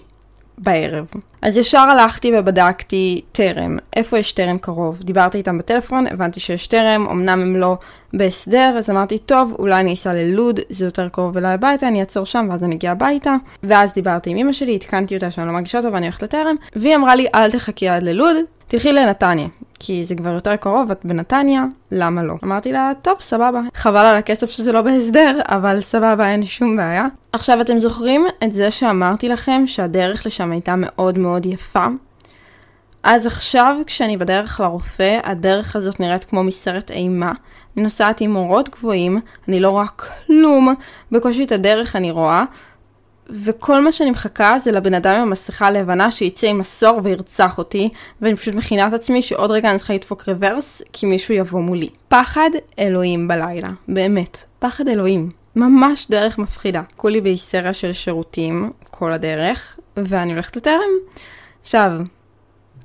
בערב. 0.58 1.06
אז 1.42 1.56
ישר 1.56 1.78
הלכתי 1.78 2.32
ובדקתי 2.38 3.20
טרם, 3.32 3.76
איפה 3.96 4.18
יש 4.18 4.32
טרם 4.32 4.58
קרוב. 4.58 5.00
דיברתי 5.02 5.38
איתם 5.38 5.58
בטלפון, 5.58 6.06
הבנתי 6.06 6.40
שיש 6.40 6.66
טרם, 6.66 7.06
אמנם 7.10 7.40
הם 7.40 7.56
לא 7.56 7.76
בהסדר, 8.12 8.74
אז 8.78 8.90
אמרתי, 8.90 9.18
טוב, 9.18 9.56
אולי 9.58 9.80
אני 9.80 9.94
אסע 9.94 10.14
ללוד, 10.14 10.60
זה 10.68 10.84
יותר 10.84 11.08
קרוב 11.08 11.36
אליי 11.36 11.52
הביתה, 11.52 11.88
אני 11.88 12.00
אעצור 12.00 12.26
שם 12.26 12.46
ואז 12.50 12.64
אני 12.64 12.74
אגיע 12.74 12.92
הביתה. 12.92 13.36
ואז 13.62 13.94
דיברתי 13.94 14.30
עם 14.30 14.36
אמא 14.36 14.52
שלי, 14.52 14.74
עדכנתי 14.74 15.14
אותה 15.14 15.30
שאני 15.30 15.46
לא 15.46 15.52
מרגישה 15.52 15.82
טוב 15.82 15.94
ואני 15.94 16.06
הולכת 16.06 16.22
לטרם, 16.22 16.56
והיא 16.76 16.96
אמרה 16.96 17.14
לי, 17.14 17.26
אל 17.34 17.50
תחכי 17.50 17.88
עד 17.88 18.02
ללוד, 18.02 18.36
תלכי 18.66 18.92
לנתניה. 18.92 19.48
כי 19.80 20.04
זה 20.04 20.14
כבר 20.14 20.32
יותר 20.32 20.56
קרוב, 20.56 20.90
את 20.90 21.00
בנתניה, 21.04 21.64
למה 21.92 22.22
לא? 22.22 22.34
אמרתי 22.44 22.72
לה, 22.72 22.92
טוב, 23.02 23.14
סבבה. 23.20 23.60
חבל 23.74 24.04
על 24.04 24.16
הכסף 24.16 24.50
שזה 24.50 24.72
לא 24.72 24.82
בהסדר, 24.82 25.38
אבל 25.44 25.80
סבבה, 25.80 26.28
אין 26.28 26.46
שום 26.46 26.76
בעיה. 26.76 27.04
עכשיו, 27.32 27.60
אתם 27.60 27.78
זוכרים 27.78 28.26
את 28.44 28.52
זה 28.52 28.70
שאמרתי 28.70 29.28
לכם 29.28 29.62
שהדרך 29.66 30.26
לשם 30.26 30.52
הייתה 30.52 30.74
מאוד 30.76 31.18
מאוד 31.18 31.46
יפה? 31.46 31.86
אז 33.02 33.26
עכשיו, 33.26 33.76
כשאני 33.86 34.16
בדרך 34.16 34.60
לרופא, 34.60 35.18
הדרך 35.24 35.76
הזאת 35.76 36.00
נראית 36.00 36.24
כמו 36.24 36.44
מסרט 36.44 36.90
אימה. 36.90 37.32
אני 37.76 37.82
נוסעת 37.84 38.20
עם 38.20 38.36
אורות 38.36 38.68
גבוהים, 38.68 39.20
אני 39.48 39.60
לא 39.60 39.70
רואה 39.70 39.86
כלום, 39.88 40.74
בקושי 41.12 41.44
את 41.44 41.52
הדרך 41.52 41.96
אני 41.96 42.10
רואה, 42.10 42.44
וכל 43.30 43.84
מה 43.84 43.92
שאני 43.92 44.10
מחכה 44.10 44.58
זה 44.58 44.72
לבן 44.72 44.94
אדם 44.94 45.14
עם 45.14 45.22
המסכה 45.22 45.66
הלבנה 45.66 46.10
שיצא 46.10 46.46
עם 46.46 46.58
מסור 46.58 47.00
וירצח 47.02 47.58
אותי, 47.58 47.88
ואני 48.22 48.36
פשוט 48.36 48.54
מכינה 48.54 48.88
את 48.88 48.92
עצמי 48.92 49.22
שעוד 49.22 49.50
רגע 49.50 49.70
אני 49.70 49.78
צריכה 49.78 49.94
לדפוק 49.94 50.28
רוורס, 50.28 50.82
כי 50.92 51.06
מישהו 51.06 51.34
יבוא 51.34 51.60
מולי. 51.60 51.88
פחד 52.08 52.50
אלוהים 52.78 53.28
בלילה, 53.28 53.68
באמת, 53.88 54.44
פחד 54.58 54.88
אלוהים. 54.88 55.28
ממש 55.56 56.06
דרך 56.10 56.38
מפחידה. 56.38 56.80
כולי 56.96 57.20
בהיסטריה 57.20 57.72
של 57.72 57.92
שירותים 57.92 58.70
כל 58.90 59.12
הדרך, 59.12 59.78
ואני 59.96 60.32
הולכת 60.32 60.56
לטרם. 60.56 60.90
עכשיו, 61.62 61.92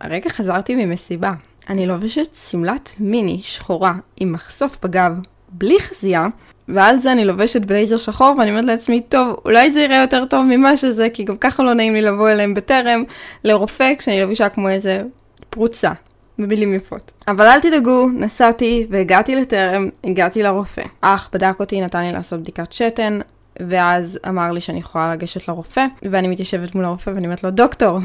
הרגע 0.01 0.29
חזרתי 0.29 0.85
ממסיבה. 0.85 1.29
אני 1.69 1.85
לובשת 1.85 2.35
שמלת 2.35 2.93
מיני 2.99 3.41
שחורה 3.43 3.93
עם 4.17 4.31
מחשוף 4.31 4.77
בגב, 4.83 5.19
בלי 5.49 5.79
חזייה, 5.79 6.27
ועל 6.67 6.97
זה 6.97 7.11
אני 7.11 7.25
לובשת 7.25 7.61
בלייזר 7.61 7.97
שחור, 7.97 8.35
ואני 8.37 8.49
אומרת 8.49 8.65
לעצמי, 8.65 9.01
טוב, 9.09 9.35
אולי 9.45 9.71
זה 9.71 9.81
יראה 9.81 10.01
יותר 10.01 10.25
טוב 10.25 10.45
ממה 10.45 10.77
שזה, 10.77 11.09
כי 11.09 11.23
גם 11.23 11.37
ככה 11.37 11.63
לא 11.63 11.73
נעים 11.73 11.93
לי 11.93 12.01
לבוא 12.01 12.29
אליהם 12.29 12.53
בטרם, 12.53 13.03
לרופא, 13.43 13.93
כשאני 13.97 14.21
לובשה 14.21 14.49
כמו 14.49 14.69
איזה 14.69 15.01
פרוצה, 15.49 15.91
במילים 16.39 16.73
יפות. 16.73 17.11
אבל 17.27 17.47
אל 17.47 17.59
תדאגו, 17.59 18.09
נסעתי 18.13 18.87
והגעתי 18.89 19.35
לטרם, 19.35 19.89
הגעתי 20.03 20.43
לרופא. 20.43 20.83
אח 21.01 21.29
בדק 21.33 21.59
אותי, 21.59 21.81
נתן 21.81 22.01
לי 22.01 22.11
לעשות 22.11 22.39
בדיקת 22.39 22.71
שתן, 22.71 23.19
ואז 23.59 24.19
אמר 24.27 24.51
לי 24.51 24.61
שאני 24.61 24.79
יכולה 24.79 25.13
לגשת 25.13 25.47
לרופא, 25.47 25.85
ואני 26.11 26.27
מתיישבת 26.27 26.75
מול 26.75 26.85
הרופא 26.85 27.09
ואני 27.09 27.25
אומרת 27.25 27.43
לו, 27.43 27.51
דוקטור, 27.51 27.99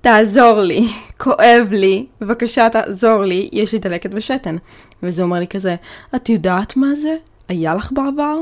תעזור 0.00 0.60
לי, 0.60 0.86
כואב 1.18 1.68
לי, 1.70 2.06
בבקשה 2.20 2.68
תעזור 2.68 3.24
לי, 3.24 3.48
יש 3.52 3.72
לי 3.72 3.78
דלקת 3.78 4.10
בשתן. 4.10 4.56
וזה 5.02 5.22
אומר 5.22 5.38
לי 5.38 5.46
כזה, 5.46 5.76
את 6.16 6.28
יודעת 6.28 6.76
מה 6.76 6.94
זה? 6.94 7.16
היה 7.50 7.74
לך 7.74 7.92
בעבר? 7.92 8.36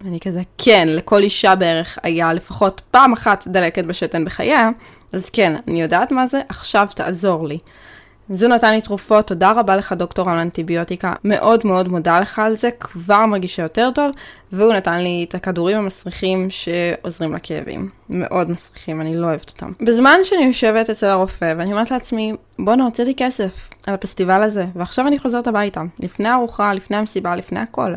ואני 0.00 0.20
כזה, 0.20 0.42
כן, 0.58 0.88
לכל 0.88 1.22
אישה 1.22 1.54
בערך 1.54 1.98
היה 2.02 2.32
לפחות 2.32 2.82
פעם 2.90 3.12
אחת 3.12 3.46
דלקת 3.46 3.84
בשתן 3.84 4.24
בחייה, 4.24 4.70
אז 5.12 5.30
כן, 5.30 5.56
אני 5.68 5.82
יודעת 5.82 6.12
מה 6.12 6.26
זה, 6.26 6.40
עכשיו 6.48 6.88
תעזור 6.94 7.46
לי. 7.46 7.58
זו 8.28 8.48
נתן 8.48 8.74
לי 8.74 8.80
תרופות, 8.80 9.26
תודה 9.26 9.52
רבה 9.52 9.76
לך 9.76 9.92
דוקטור 9.92 10.30
על 10.30 10.38
אנטיביוטיקה, 10.38 11.12
מאוד 11.24 11.66
מאוד 11.66 11.88
מודה 11.88 12.20
לך 12.20 12.38
על 12.38 12.56
זה, 12.56 12.70
כבר 12.80 13.26
מרגישה 13.26 13.62
יותר 13.62 13.90
טוב, 13.94 14.10
והוא 14.52 14.72
נתן 14.74 15.00
לי 15.00 15.26
את 15.28 15.34
הכדורים 15.34 15.76
המסריחים 15.76 16.50
שעוזרים 16.50 17.34
לכאבים. 17.34 17.88
מאוד 18.08 18.50
מסריחים, 18.50 19.00
אני 19.00 19.16
לא 19.16 19.26
אוהבת 19.26 19.50
אותם. 19.50 19.72
בזמן 19.80 20.18
שאני 20.24 20.44
יושבת 20.44 20.90
אצל 20.90 21.06
הרופא, 21.06 21.54
ואני 21.58 21.72
אומרת 21.72 21.90
לעצמי, 21.90 22.32
בואנה, 22.58 22.84
הוצאתי 22.84 23.14
כסף 23.16 23.70
על 23.86 23.94
הפסטיבל 23.94 24.42
הזה, 24.42 24.64
ועכשיו 24.74 25.06
אני 25.06 25.18
חוזרת 25.18 25.46
הביתה, 25.46 25.80
לפני 26.00 26.28
הארוחה, 26.28 26.74
לפני 26.74 26.96
המסיבה, 26.96 27.36
לפני 27.36 27.60
הכל. 27.60 27.94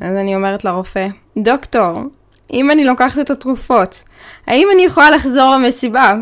אז 0.00 0.16
אני 0.16 0.36
אומרת 0.36 0.64
לרופא, 0.64 1.06
דוקטור, 1.36 1.92
אם 2.52 2.70
אני 2.70 2.84
לוקחת 2.84 3.18
את 3.20 3.30
התרופות, 3.30 4.02
האם 4.46 4.68
אני 4.74 4.84
יכולה 4.84 5.10
לחזור 5.10 5.50
למסיבה 5.54 6.14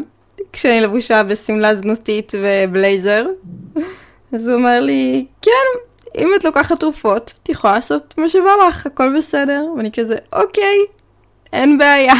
כשאני 0.53 0.81
לבושה 0.81 1.23
בשמלה 1.23 1.75
זנותית 1.75 2.33
ובלייזר? 2.41 3.27
אז 4.33 4.49
הוא 4.49 4.55
אומר 4.55 4.81
לי, 4.81 5.27
כן, 5.43 5.81
אם 6.19 6.29
את 6.37 6.45
לוקחת 6.45 6.81
תרופות, 6.81 7.33
את 7.43 7.49
יכולה 7.49 7.73
לעשות 7.73 8.15
מה 8.19 8.29
שבא 8.29 8.51
לך, 8.69 8.87
הכל 8.87 9.17
בסדר. 9.19 9.65
ואני 9.77 9.93
כזה, 9.93 10.17
אוקיי, 10.33 10.79
אין 11.53 11.79
בעיה. 11.79 12.15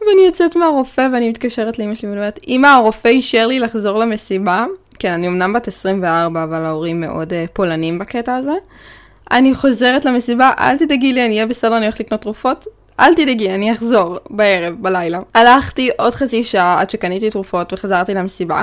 ואני 0.00 0.22
יוצאת 0.26 0.56
מהרופא 0.56 1.08
ואני 1.12 1.30
מתקשרת 1.30 1.78
לאמא 1.78 1.94
שלי 1.94 2.08
ואני 2.08 2.20
אומרת, 2.20 2.38
אמא, 2.48 2.66
הרופא 2.66 3.08
אישר 3.08 3.46
לי 3.46 3.58
לחזור 3.58 3.98
למסיבה. 3.98 4.64
כן, 4.98 5.12
אני 5.12 5.28
אמנם 5.28 5.52
בת 5.52 5.68
24, 5.68 6.44
אבל 6.44 6.64
ההורים 6.64 7.00
מאוד 7.00 7.32
uh, 7.32 7.34
פולנים 7.52 7.98
בקטע 7.98 8.36
הזה. 8.36 8.54
אני 9.32 9.54
חוזרת 9.54 10.04
למסיבה, 10.04 10.50
אל 10.58 10.78
תדאגי 10.78 11.12
לי, 11.12 11.26
אני 11.26 11.34
אהיה 11.34 11.46
בסדר, 11.46 11.76
אני 11.76 11.86
הולכת 11.86 12.00
לקנות 12.00 12.20
תרופות. 12.20 12.66
אל 13.00 13.14
תדאגי, 13.14 13.54
אני 13.54 13.72
אחזור 13.72 14.18
בערב, 14.30 14.74
בלילה. 14.80 15.18
הלכתי 15.34 15.90
עוד 15.98 16.14
חצי 16.14 16.44
שעה 16.44 16.80
עד 16.80 16.90
שקניתי 16.90 17.30
תרופות 17.30 17.72
וחזרתי 17.72 18.14
למסיבה. 18.14 18.62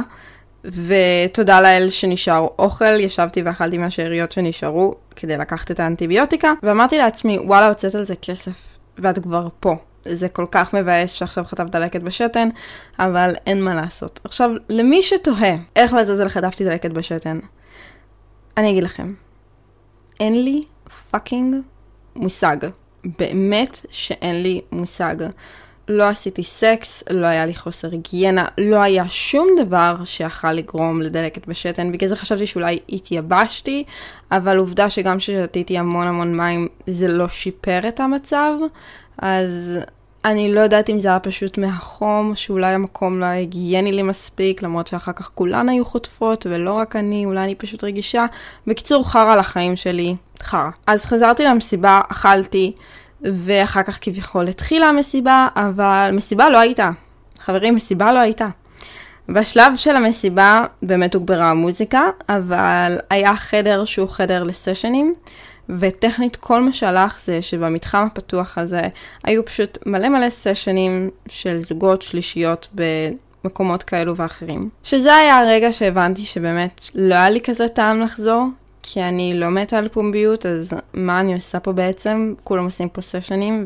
ותודה 0.64 1.62
לאל 1.62 1.90
שנשאר 1.90 2.48
אוכל, 2.60 3.00
ישבתי 3.00 3.42
ואכלתי 3.42 3.78
מהשאריות 3.78 4.32
שנשארו 4.32 4.96
כדי 5.16 5.38
לקחת 5.38 5.72
את 5.72 5.80
האנטיביוטיקה, 5.80 6.54
ואמרתי 6.64 6.98
לעצמי, 6.98 7.40
וואלה, 7.40 7.68
הוצאת 7.68 7.96
על 7.96 8.04
זה 8.04 8.16
כסף, 8.16 8.78
ואת 8.98 9.20
כבר 9.20 9.48
פה. 9.60 9.76
זה 10.06 10.30
כל 10.30 10.46
כך 10.52 10.76
מבאס 10.76 11.12
שעכשיו 11.12 11.44
חטפת 11.44 11.70
דלקת 11.70 12.02
בשתן, 12.02 12.50
אבל 13.00 13.36
אין 13.48 13.64
מה 13.64 13.76
לעשות. 13.76 14.20
עכשיו, 14.24 14.50
למי 14.70 15.04
שתוהה 15.04 15.56
איך 15.76 15.94
לעזאזל 15.94 16.30
חטפתי 16.30 16.66
דלקת 16.66 16.92
בשתן, 16.92 17.40
אני 18.58 18.70
אגיד 18.72 18.84
לכם, 18.84 19.14
אין 20.20 20.44
לי 20.44 20.64
fucking 21.12 21.56
מושג. 22.16 22.58
באמת 23.20 23.86
שאין 23.92 24.44
לי 24.44 24.62
מושג. 24.72 25.16
לא 25.88 26.04
עשיתי 26.04 26.44
סקס, 26.44 27.04
לא 27.10 27.26
היה 27.26 27.46
לי 27.46 27.56
חוסר 27.56 27.92
היגיינה, 27.92 28.46
לא 28.58 28.82
היה 28.82 29.10
שום 29.10 29.48
דבר 29.60 29.96
שיכל 30.06 30.54
לגרום 30.54 31.02
לדלקת 31.02 31.48
בשתן, 31.48 31.92
בגלל 31.92 32.10
זה 32.10 32.16
חשבתי 32.16 32.48
שאולי 32.48 32.80
התייבשתי, 32.90 33.84
אבל 34.32 34.58
עובדה 34.58 34.90
שגם 34.90 35.18
כששתיתי 35.18 35.78
המון 35.78 36.08
המון 36.08 36.38
מים 36.38 36.68
זה 36.88 37.08
לא 37.08 37.30
שיפר 37.30 37.80
את 37.88 38.00
המצב, 38.00 38.54
אז 39.18 39.80
אני 40.26 40.54
לא 40.54 40.60
יודעת 40.60 40.90
אם 40.90 41.00
זה 41.00 41.08
היה 41.08 41.20
פשוט 41.20 41.58
מהחום, 41.58 42.36
שאולי 42.36 42.74
המקום 42.74 43.20
לא 43.20 43.26
היה 43.26 43.34
היגייני 43.34 43.92
לי 43.92 44.02
מספיק, 44.02 44.64
למרות 44.64 44.88
שאחר 44.88 45.12
כך 45.12 45.32
כולן 45.36 45.70
היו 45.70 45.86
חוטפות, 45.86 46.48
ולא 46.50 46.74
רק 46.74 46.96
אני, 46.96 47.26
אולי 47.26 47.44
אני 47.44 47.56
פשוט 47.56 47.84
רגישה. 47.84 48.26
בקיצור, 48.68 49.12
חרא 49.12 49.36
לחיים 49.36 49.76
שלי, 49.76 50.16
חרא. 50.44 50.70
אז 50.88 51.06
חזרתי 51.06 51.44
למסיבה, 51.44 52.02
אכלתי, 52.12 52.72
ואחר 53.22 53.84
כך 53.84 53.98
כביכול 54.02 54.48
התחילה 54.48 54.86
המסיבה, 54.86 55.48
אבל 55.56 56.10
מסיבה 56.14 56.50
לא 56.50 56.58
הייתה. 56.58 56.90
חברים, 57.40 57.76
מסיבה 57.76 58.12
לא 58.12 58.20
הייתה. 58.20 58.46
בשלב 59.30 59.76
של 59.76 59.96
המסיבה 59.96 60.66
באמת 60.82 61.16
הוגברה 61.16 61.52
המוזיקה, 61.52 62.02
אבל 62.30 62.98
היה 63.10 63.36
חדר 63.36 63.86
שהוא 63.86 64.10
חדר 64.10 64.44
לסשנים. 64.44 65.14
וטכנית 65.70 66.36
כל 66.36 66.62
מה 66.62 66.72
שהלך 66.72 67.20
זה 67.24 67.42
שבמתחם 67.42 68.08
הפתוח 68.12 68.58
הזה 68.58 68.82
היו 69.24 69.46
פשוט 69.46 69.78
מלא 69.86 70.10
מלא 70.10 70.30
סשנים 70.30 71.10
של 71.30 71.62
זוגות 71.62 72.02
שלישיות 72.02 72.68
במקומות 73.44 73.84
כאלו 73.84 74.16
ואחרים. 74.16 74.70
שזה 74.84 75.16
היה 75.16 75.40
הרגע 75.40 75.72
שהבנתי 75.72 76.22
שבאמת 76.22 76.90
לא 76.96 77.16
היה 77.16 77.30
לי 77.30 77.42
כזה 77.42 77.68
טעם 77.68 78.00
לחזור, 78.00 78.48
כי 78.84 79.02
אני 79.02 79.34
לא 79.40 79.50
מתה 79.50 79.78
על 79.78 79.88
פומביות, 79.88 80.46
אז 80.46 80.74
מה 80.94 81.20
אני 81.20 81.34
עושה 81.34 81.60
פה 81.60 81.72
בעצם? 81.72 82.34
כולם 82.44 82.64
עושים 82.64 82.90
פה 82.90 83.02
סשנים, 83.02 83.66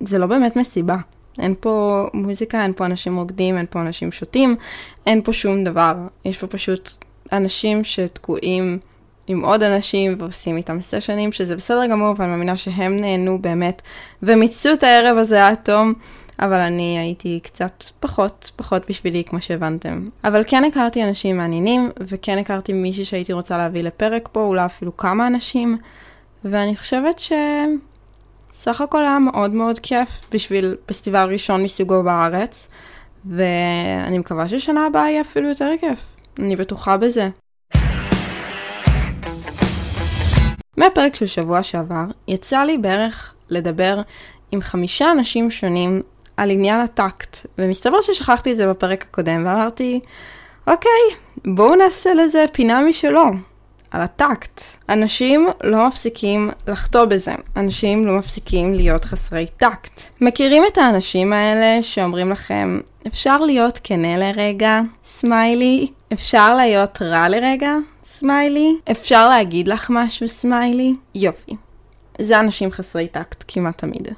וזה 0.00 0.18
לא 0.18 0.26
באמת 0.26 0.56
מסיבה. 0.56 0.94
אין 1.38 1.54
פה 1.60 2.06
מוזיקה, 2.14 2.62
אין 2.62 2.72
פה 2.76 2.86
אנשים 2.86 3.16
רוקדים, 3.16 3.56
אין 3.56 3.66
פה 3.70 3.80
אנשים 3.80 4.12
שותים, 4.12 4.56
אין 5.06 5.22
פה 5.22 5.32
שום 5.32 5.64
דבר. 5.64 5.94
יש 6.24 6.38
פה 6.38 6.46
פשוט 6.46 6.90
אנשים 7.32 7.84
שתקועים 7.84 8.78
עם 9.30 9.44
עוד 9.44 9.62
אנשים 9.62 10.14
ועושים 10.18 10.56
איתם 10.56 10.82
סשנים, 10.82 11.32
שזה 11.32 11.56
בסדר 11.56 11.86
גמור, 11.86 12.14
ואני 12.16 12.30
מאמינה 12.30 12.56
שהם 12.56 13.00
נהנו 13.00 13.38
באמת, 13.42 13.82
ומיצו 14.22 14.72
את 14.72 14.82
הערב 14.82 15.16
הזה 15.16 15.46
עד 15.46 15.54
תום. 15.54 15.92
אבל 16.38 16.58
אני 16.60 16.98
הייתי 16.98 17.40
קצת 17.42 17.84
פחות, 18.00 18.50
פחות 18.56 18.88
בשבילי, 18.88 19.24
כמו 19.24 19.40
שהבנתם. 19.40 20.04
אבל 20.24 20.42
כן 20.46 20.64
הכרתי 20.64 21.04
אנשים 21.04 21.36
מעניינים, 21.36 21.90
וכן 22.00 22.38
הכרתי 22.38 22.72
מישהי 22.72 23.04
שהייתי 23.04 23.32
רוצה 23.32 23.58
להביא 23.58 23.82
לפרק 23.82 24.28
פה, 24.32 24.40
אולי 24.40 24.64
אפילו 24.64 24.96
כמה 24.96 25.26
אנשים, 25.26 25.78
ואני 26.44 26.76
חושבת 26.76 27.18
ש... 27.18 27.32
סך 28.52 28.80
הכל 28.80 29.02
היה 29.02 29.18
מאוד 29.18 29.50
מאוד 29.50 29.78
כיף 29.78 30.20
בשביל 30.32 30.76
פסטיבל 30.86 31.32
ראשון 31.32 31.62
מסוגו 31.62 32.02
בארץ, 32.02 32.68
ואני 33.24 34.18
מקווה 34.18 34.48
ששנה 34.48 34.86
הבאה 34.86 35.10
יהיה 35.10 35.20
אפילו 35.20 35.48
יותר 35.48 35.70
כיף. 35.80 36.16
אני 36.38 36.56
בטוחה 36.56 36.96
בזה. 36.96 37.28
מהפרק 40.80 41.14
של 41.14 41.26
שבוע 41.26 41.62
שעבר, 41.62 42.04
יצא 42.28 42.62
לי 42.62 42.78
בערך 42.78 43.34
לדבר 43.48 44.00
עם 44.52 44.60
חמישה 44.60 45.10
אנשים 45.10 45.50
שונים 45.50 46.00
על 46.36 46.50
עניין 46.50 46.80
הטקט, 46.80 47.46
ומסתבר 47.58 48.00
ששכחתי 48.00 48.52
את 48.52 48.56
זה 48.56 48.66
בפרק 48.66 49.02
הקודם, 49.02 49.46
ואמרתי, 49.46 50.00
אוקיי, 50.66 51.00
בואו 51.46 51.74
נעשה 51.74 52.14
לזה 52.14 52.44
פינה 52.52 52.80
משלו, 52.80 53.24
על 53.90 54.00
הטקט. 54.00 54.62
אנשים 54.88 55.48
לא 55.64 55.88
מפסיקים 55.88 56.50
לחטוא 56.68 57.04
בזה, 57.04 57.34
אנשים 57.56 58.06
לא 58.06 58.18
מפסיקים 58.18 58.74
להיות 58.74 59.04
חסרי 59.04 59.46
טקט. 59.56 60.02
מכירים 60.20 60.62
את 60.72 60.78
האנשים 60.78 61.32
האלה 61.32 61.82
שאומרים 61.82 62.30
לכם, 62.30 62.80
אפשר 63.06 63.38
להיות 63.38 63.80
כנה 63.82 64.16
לרגע, 64.16 64.80
סמיילי, 65.04 65.86
אפשר 66.12 66.54
להיות 66.54 67.02
רע 67.02 67.28
לרגע, 67.28 67.72
סמיילי, 68.04 68.76
אפשר 68.90 69.28
להגיד 69.28 69.68
לך 69.68 69.90
משהו, 69.90 70.28
סמיילי, 70.28 70.94
יופי. 71.14 71.52
זה 72.20 72.40
אנשים 72.40 72.70
חסרי 72.70 73.08
טקט 73.08 73.44
כמעט 73.48 73.78
תמיד. 73.78 74.08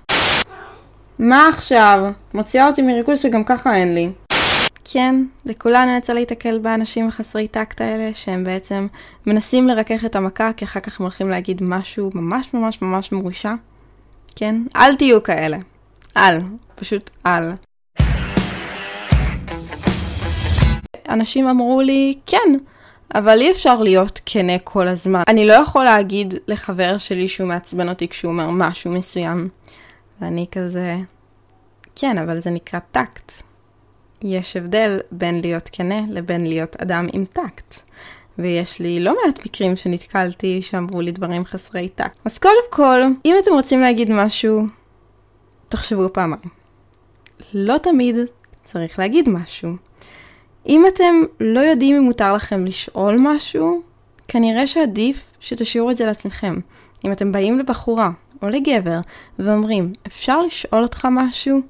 מה 1.18 1.49
עכשיו? 1.49 1.99
מוציאה 2.35 2.68
אותי 2.68 2.83
מריכוז 2.83 3.21
שגם 3.21 3.45
ככה 3.45 3.75
אין 3.75 3.95
לי. 3.95 4.11
כן, 4.85 5.25
לכולנו 5.45 5.97
יצא 5.97 6.12
להיתקל 6.12 6.59
באנשים 6.59 7.09
החסרי 7.09 7.49
טקט 7.49 7.81
האלה, 7.81 8.14
שהם 8.14 8.45
בעצם 8.45 8.87
מנסים 9.27 9.68
לרכך 9.68 10.05
את 10.05 10.16
המכה, 10.16 10.53
כי 10.53 10.64
אחר 10.64 10.81
כך 10.81 11.01
הם 11.01 11.05
הולכים 11.05 11.29
להגיד 11.29 11.62
משהו 11.62 12.11
ממש 12.14 12.55
ממש 12.55 12.83
ממש 12.83 13.12
מרושע. 13.12 13.55
כן? 14.37 14.57
אל 14.77 14.97
תהיו 14.97 15.23
כאלה. 15.23 15.59
אל. 16.16 16.38
פשוט 16.75 17.11
אל. 17.27 17.53
אנשים 21.09 21.49
אמרו 21.49 21.81
לי, 21.81 22.14
כן, 22.27 22.57
אבל 23.14 23.40
אי 23.40 23.51
אפשר 23.51 23.81
להיות 23.81 24.20
כנה 24.27 24.59
כל 24.59 24.88
הזמן. 24.88 25.22
אני 25.29 25.46
לא 25.46 25.53
יכול 25.53 25.85
להגיד 25.85 26.35
לחבר 26.48 26.98
שלי 26.98 27.29
שהוא 27.29 27.48
מעצבן 27.48 27.88
אותי 27.88 28.09
כשהוא 28.09 28.33
אומר 28.33 28.51
משהו 28.51 28.90
מסוים. 28.92 29.48
ואני 30.20 30.46
כזה, 30.51 30.96
כן, 31.96 32.18
אבל 32.18 32.38
זה 32.38 32.51
נקרא 32.51 32.81
טקט. 32.90 33.33
יש 34.22 34.57
הבדל 34.57 34.98
בין 35.11 35.40
להיות 35.40 35.68
כנה 35.72 36.01
לבין 36.09 36.46
להיות 36.46 36.77
אדם 36.77 37.07
עם 37.12 37.25
טקט. 37.25 37.81
ויש 38.38 38.81
לי 38.81 39.01
לא 39.01 39.14
מעט 39.25 39.46
מקרים 39.46 39.77
שנתקלתי 39.77 40.62
שאמרו 40.62 41.01
לי 41.01 41.12
דברים 41.12 41.44
חסרי 41.44 41.88
טקט. 41.88 42.18
אז 42.25 42.38
קודם 42.38 42.64
כל, 42.70 43.03
אם 43.25 43.35
אתם 43.42 43.51
רוצים 43.53 43.81
להגיד 43.81 44.11
משהו, 44.12 44.66
תחשבו 45.68 46.12
פעמיים. 46.12 46.42
לא 47.55 47.79
תמיד 47.79 48.16
צריך 48.64 48.98
להגיד 48.98 49.29
משהו. 49.29 49.77
אם 50.68 50.85
אתם 50.88 51.14
לא 51.40 51.61
יודעים 51.61 51.96
אם 51.96 52.03
מותר 52.03 52.35
לכם 52.35 52.64
לשאול 52.64 53.16
משהו, 53.18 53.83
כנראה 54.29 54.66
שעדיף 54.66 55.25
שתשאירו 55.40 55.90
את 55.90 55.96
זה 55.96 56.07
לעצמכם. 56.07 56.59
אם 57.05 57.12
אתם 57.12 57.33
באים 57.33 57.59
לבחורה 57.59 58.11
או 58.42 58.48
לגבר 58.48 59.01
ואומרים, 59.38 59.92
אפשר 60.07 60.42
לשאול 60.42 60.83
אותך 60.83 61.09
משהו? 61.11 61.61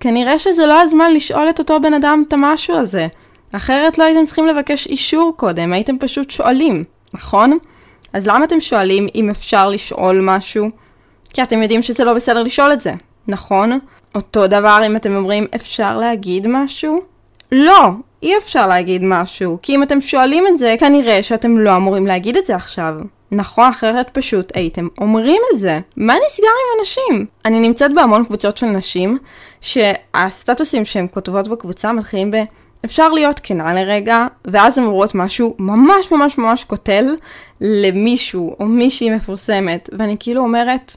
כנראה 0.00 0.38
שזה 0.38 0.66
לא 0.66 0.80
הזמן 0.80 1.14
לשאול 1.14 1.50
את 1.50 1.58
אותו 1.58 1.80
בן 1.80 1.94
אדם 1.94 2.24
את 2.28 2.32
המשהו 2.32 2.76
הזה. 2.76 3.06
אחרת 3.52 3.98
לא 3.98 4.04
הייתם 4.04 4.26
צריכים 4.26 4.46
לבקש 4.46 4.86
אישור 4.86 5.32
קודם, 5.36 5.72
הייתם 5.72 5.98
פשוט 5.98 6.30
שואלים, 6.30 6.84
נכון? 7.14 7.58
אז 8.12 8.26
למה 8.26 8.44
אתם 8.44 8.60
שואלים 8.60 9.06
אם 9.14 9.30
אפשר 9.30 9.68
לשאול 9.68 10.20
משהו? 10.22 10.70
כי 11.34 11.42
אתם 11.42 11.62
יודעים 11.62 11.82
שזה 11.82 12.04
לא 12.04 12.14
בסדר 12.14 12.42
לשאול 12.42 12.72
את 12.72 12.80
זה, 12.80 12.94
נכון? 13.28 13.78
אותו 14.14 14.46
דבר 14.46 14.82
אם 14.86 14.96
אתם 14.96 15.16
אומרים 15.16 15.46
אפשר 15.54 15.98
להגיד 15.98 16.46
משהו? 16.48 17.15
לא, 17.52 17.90
אי 18.22 18.38
אפשר 18.38 18.66
להגיד 18.66 19.02
משהו, 19.04 19.58
כי 19.62 19.74
אם 19.74 19.82
אתם 19.82 20.00
שואלים 20.00 20.44
את 20.46 20.58
זה, 20.58 20.74
כנראה 20.78 21.22
שאתם 21.22 21.58
לא 21.58 21.76
אמורים 21.76 22.06
להגיד 22.06 22.36
את 22.36 22.46
זה 22.46 22.56
עכשיו. 22.56 22.94
נכון, 23.30 23.68
אחרת 23.68 24.10
פשוט 24.12 24.56
הייתם 24.56 24.88
אומרים 25.00 25.42
את 25.54 25.58
זה. 25.58 25.78
מה 25.96 26.14
נסגר 26.26 26.48
עם 26.48 26.80
אנשים? 26.80 27.26
אני 27.44 27.60
נמצאת 27.60 27.94
בהמון 27.94 28.24
קבוצות 28.24 28.56
של 28.56 28.66
נשים, 28.66 29.18
שהסטטוסים 29.60 30.84
שהן 30.84 31.06
כותבות 31.10 31.48
בקבוצה 31.48 31.92
מתחילים 31.92 32.30
ב... 32.30 32.36
אפשר 32.84 33.08
להיות 33.08 33.40
כנה 33.42 33.74
לרגע, 33.74 34.26
ואז 34.44 34.78
הן 34.78 34.84
אומרות 34.84 35.14
משהו 35.14 35.54
ממש 35.58 36.12
ממש 36.12 36.38
ממש 36.38 36.64
קוטל 36.64 37.06
למישהו 37.60 38.56
או 38.60 38.66
מישהי 38.66 39.10
מפורסמת, 39.10 39.90
ואני 39.98 40.16
כאילו 40.20 40.42
אומרת, 40.42 40.96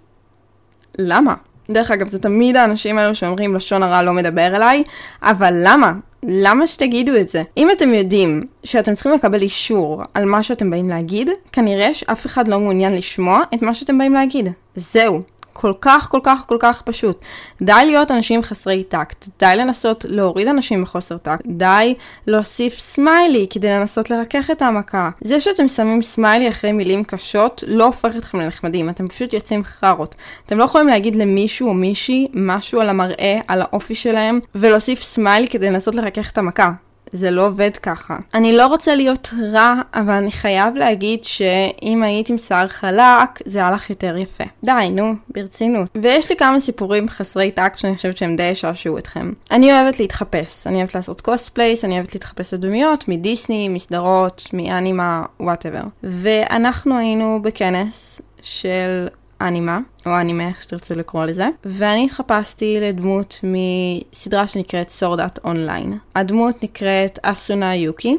למה? 0.99 1.33
דרך 1.69 1.91
אגב, 1.91 2.07
זה 2.07 2.19
תמיד 2.19 2.55
האנשים 2.55 2.97
האלו 2.97 3.15
שאומרים 3.15 3.55
לשון 3.55 3.83
הרע 3.83 4.01
לא 4.01 4.13
מדבר 4.13 4.55
אליי, 4.55 4.83
אבל 5.23 5.53
למה? 5.63 5.93
למה 6.23 6.67
שתגידו 6.67 7.15
את 7.15 7.29
זה? 7.29 7.43
אם 7.57 7.71
אתם 7.71 7.93
יודעים 7.93 8.41
שאתם 8.63 8.95
צריכים 8.95 9.11
לקבל 9.11 9.41
אישור 9.41 10.01
על 10.13 10.25
מה 10.25 10.43
שאתם 10.43 10.69
באים 10.69 10.89
להגיד, 10.89 11.29
כנראה 11.51 11.93
שאף 11.93 12.25
אחד 12.25 12.47
לא 12.47 12.59
מעוניין 12.59 12.95
לשמוע 12.95 13.41
את 13.53 13.61
מה 13.61 13.73
שאתם 13.73 13.97
באים 13.97 14.13
להגיד. 14.13 14.49
זהו. 14.75 15.21
כל 15.61 15.73
כך, 15.81 16.07
כל 16.11 16.19
כך, 16.23 16.43
כל 16.47 16.57
כך 16.59 16.81
פשוט. 16.81 17.19
די 17.61 17.73
להיות 17.85 18.11
אנשים 18.11 18.43
חסרי 18.43 18.83
טקט, 18.83 19.27
די 19.39 19.53
לנסות 19.57 20.05
להוריד 20.07 20.47
אנשים 20.47 20.81
בחוסר 20.81 21.17
טקט, 21.17 21.45
די 21.47 21.95
להוסיף 22.27 22.79
סמיילי 22.79 23.47
כדי 23.49 23.67
לנסות 23.67 24.09
לרכך 24.09 24.49
את 24.51 24.61
המכה. 24.61 25.09
זה 25.21 25.39
שאתם 25.39 25.67
שמים 25.67 26.03
סמיילי 26.03 26.49
אחרי 26.49 26.71
מילים 26.71 27.03
קשות, 27.03 27.63
לא 27.67 27.85
הופך 27.85 28.15
אתכם 28.17 28.39
לנחמדים, 28.39 28.89
אתם 28.89 29.07
פשוט 29.07 29.33
יוצאים 29.33 29.63
חארות. 29.63 30.15
אתם 30.45 30.57
לא 30.57 30.63
יכולים 30.63 30.87
להגיד 30.87 31.15
למישהו 31.15 31.67
או 31.67 31.73
מישהי 31.73 32.27
משהו 32.33 32.81
על 32.81 32.89
המראה, 32.89 33.39
על 33.47 33.61
האופי 33.61 33.95
שלהם, 33.95 34.39
ולהוסיף 34.55 35.03
סמיילי 35.03 35.47
כדי 35.47 35.65
לנסות 35.65 35.95
לרכך 35.95 36.31
את 36.31 36.37
המכה. 36.37 36.71
זה 37.11 37.31
לא 37.31 37.47
עובד 37.47 37.77
ככה. 37.77 38.17
אני 38.33 38.57
לא 38.57 38.67
רוצה 38.67 38.95
להיות 38.95 39.29
רע, 39.51 39.73
אבל 39.93 40.13
אני 40.13 40.31
חייב 40.31 40.75
להגיד 40.75 41.23
שאם 41.23 42.03
היית 42.03 42.29
עם 42.29 42.37
שיער 42.37 42.67
חלק, 42.67 43.29
זה 43.45 43.65
היה 43.65 43.77
לך 43.77 43.89
יותר 43.89 44.17
יפה. 44.17 44.43
די, 44.63 44.89
נו, 44.91 45.13
ברצינות. 45.29 45.89
ויש 45.95 46.29
לי 46.29 46.35
כמה 46.35 46.59
סיפורים 46.59 47.09
חסרי 47.09 47.51
טקט 47.51 47.77
שאני 47.77 47.95
חושבת 47.95 48.17
שהם 48.17 48.35
די 48.35 48.43
ישעשעו 48.43 48.97
אתכם. 48.97 49.31
אני 49.51 49.73
אוהבת 49.73 49.99
להתחפש, 49.99 50.67
אני 50.67 50.77
אוהבת 50.77 50.95
לעשות 50.95 51.21
cosplays, 51.21 51.85
אני 51.85 51.95
אוהבת 51.95 52.13
להתחפש 52.13 52.53
לדמויות 52.53 53.07
מדיסני, 53.07 53.67
מסדרות, 53.67 54.47
מאנימה, 54.53 55.23
whatever. 55.39 55.83
ואנחנו 56.03 56.97
היינו 56.97 57.39
בכנס 57.41 58.21
של 58.41 59.07
אנימה, 59.41 59.79
או 60.05 60.19
אנימה, 60.19 60.47
איך 60.47 60.61
שתרצו 60.61 60.95
לקרוא 60.95 61.25
לזה, 61.25 61.49
ואני 61.65 62.05
התחפשתי 62.05 62.77
לדמות 62.81 63.39
מסדרה 63.43 64.47
שנקראת 64.47 64.89
Sword 64.89 65.39
Art 65.43 65.60
Online. 65.60 65.97
הדמות 66.15 66.63
נקראת 66.63 67.19
אסונה 67.21 67.75
יוקי, 67.75 68.17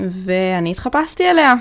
ואני 0.00 0.70
התחפשתי 0.70 1.30
אליה. 1.30 1.54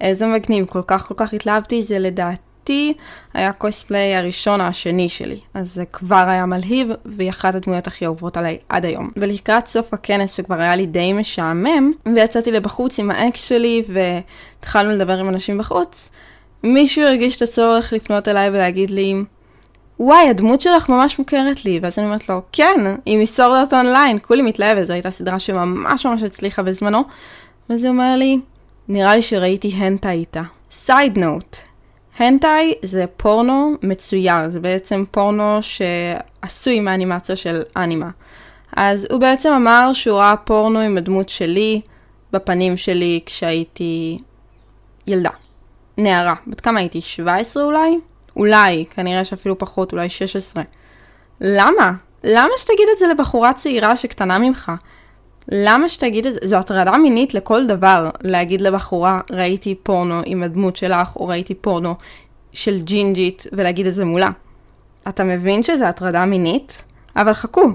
איזה 0.00 0.26
מגניב, 0.26 0.66
כל 0.66 0.82
כך 0.86 1.06
כל 1.08 1.14
כך 1.16 1.32
התלהבתי, 1.32 1.82
זה 1.82 1.98
לדעתי 1.98 2.94
היה 3.34 3.52
קוספליי 3.52 4.16
הראשון 4.16 4.60
או 4.60 4.66
השני 4.66 5.08
שלי, 5.08 5.40
אז 5.54 5.74
זה 5.74 5.84
כבר 5.84 6.24
היה 6.26 6.46
מלהיב, 6.46 6.88
והיא 7.04 7.30
אחת 7.30 7.54
הדמויות 7.54 7.86
הכי 7.86 8.04
אהובות 8.04 8.36
עליי 8.36 8.58
עד 8.68 8.84
היום. 8.84 9.10
ולקראת 9.16 9.66
סוף 9.66 9.94
הכנס, 9.94 10.34
שכבר 10.34 10.60
היה 10.60 10.76
לי 10.76 10.86
די 10.86 11.12
משעמם, 11.12 11.92
ויצאתי 12.14 12.52
לבחוץ 12.52 12.98
עם 12.98 13.10
האקס 13.10 13.48
שלי, 13.48 13.82
והתחלנו 13.88 14.92
לדבר 14.92 15.18
עם 15.18 15.28
אנשים 15.28 15.58
בחוץ, 15.58 16.10
מישהו 16.62 17.04
הרגיש 17.04 17.36
את 17.36 17.42
הצורך 17.42 17.92
לפנות 17.92 18.28
אליי 18.28 18.48
ולהגיד 18.48 18.90
לי, 18.90 19.14
וואי, 20.00 20.28
הדמות 20.28 20.60
שלך 20.60 20.88
ממש 20.88 21.18
מוכרת 21.18 21.64
לי. 21.64 21.80
ואז 21.82 21.98
אני 21.98 22.06
אומרת 22.06 22.28
לו, 22.28 22.42
כן, 22.52 22.80
היא 23.04 23.18
מ 23.18 23.24
Sword 23.24 23.55
Art 23.55 23.74
Online, 23.74 24.18
כולי 24.22 24.42
מתלהבת, 24.42 24.86
זו 24.86 24.92
הייתה 24.92 25.10
סדרה 25.10 25.38
שממש 25.38 26.06
ממש 26.06 26.22
הצליחה 26.22 26.62
בזמנו. 26.62 27.04
ואז 27.70 27.84
הוא 27.84 27.90
אומר 27.90 28.16
לי, 28.16 28.38
נראה 28.88 29.16
לי 29.16 29.22
שראיתי 29.22 29.68
הנטאי 29.68 30.10
איתה. 30.10 30.40
side 30.70 31.18
note, 31.18 31.56
הנטאי 32.18 32.74
זה 32.82 33.04
פורנו 33.16 33.74
מצויר, 33.82 34.48
זה 34.48 34.60
בעצם 34.60 35.04
פורנו 35.10 35.58
שעשוי 35.60 36.80
מאנימציה 36.80 37.36
של 37.36 37.62
אנימה. 37.76 38.10
אז 38.76 39.06
הוא 39.10 39.20
בעצם 39.20 39.52
אמר 39.52 39.90
שהוא 39.92 40.18
ראה 40.18 40.36
פורנו 40.36 40.78
עם 40.78 40.96
הדמות 40.96 41.28
שלי, 41.28 41.80
בפנים 42.32 42.76
שלי 42.76 43.20
כשהייתי 43.26 44.18
ילדה. 45.06 45.30
נערה. 45.98 46.34
בת 46.46 46.60
כמה 46.60 46.80
הייתי? 46.80 47.00
17 47.00 47.64
אולי? 47.64 47.98
אולי, 48.36 48.84
כנראה 48.90 49.24
שאפילו 49.24 49.58
פחות, 49.58 49.92
אולי 49.92 50.08
16. 50.08 50.62
למה? 51.40 51.92
למה 52.24 52.52
שתגיד 52.56 52.88
את 52.92 52.98
זה 52.98 53.06
לבחורה 53.06 53.52
צעירה 53.52 53.96
שקטנה 53.96 54.38
ממך? 54.38 54.72
למה 55.48 55.88
שתגיד 55.88 56.26
את 56.26 56.34
זה? 56.34 56.40
זו 56.44 56.56
הטרדה 56.56 56.96
מינית 56.96 57.34
לכל 57.34 57.66
דבר, 57.66 58.10
להגיד 58.22 58.60
לבחורה, 58.60 59.20
ראיתי 59.30 59.74
פורנו 59.74 60.20
עם 60.26 60.42
הדמות 60.42 60.76
שלך, 60.76 61.16
או 61.16 61.28
ראיתי 61.28 61.54
פורנו 61.54 61.94
של 62.52 62.82
ג'ינג'ית, 62.82 63.46
ולהגיד 63.52 63.86
את 63.86 63.94
זה 63.94 64.04
מולה. 64.04 64.30
אתה 65.08 65.24
מבין 65.24 65.62
שזה 65.62 65.88
הטרדה 65.88 66.26
מינית? 66.26 66.84
אבל 67.16 67.32
חכו, 67.32 67.70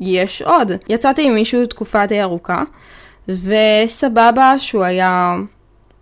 יש 0.00 0.42
עוד. 0.42 0.72
יצאתי 0.88 1.26
עם 1.26 1.34
מישהו 1.34 1.66
תקופה 1.66 2.06
די 2.06 2.22
ארוכה, 2.22 2.62
וסבבה 3.28 4.54
שהוא 4.58 4.84
היה 4.84 5.36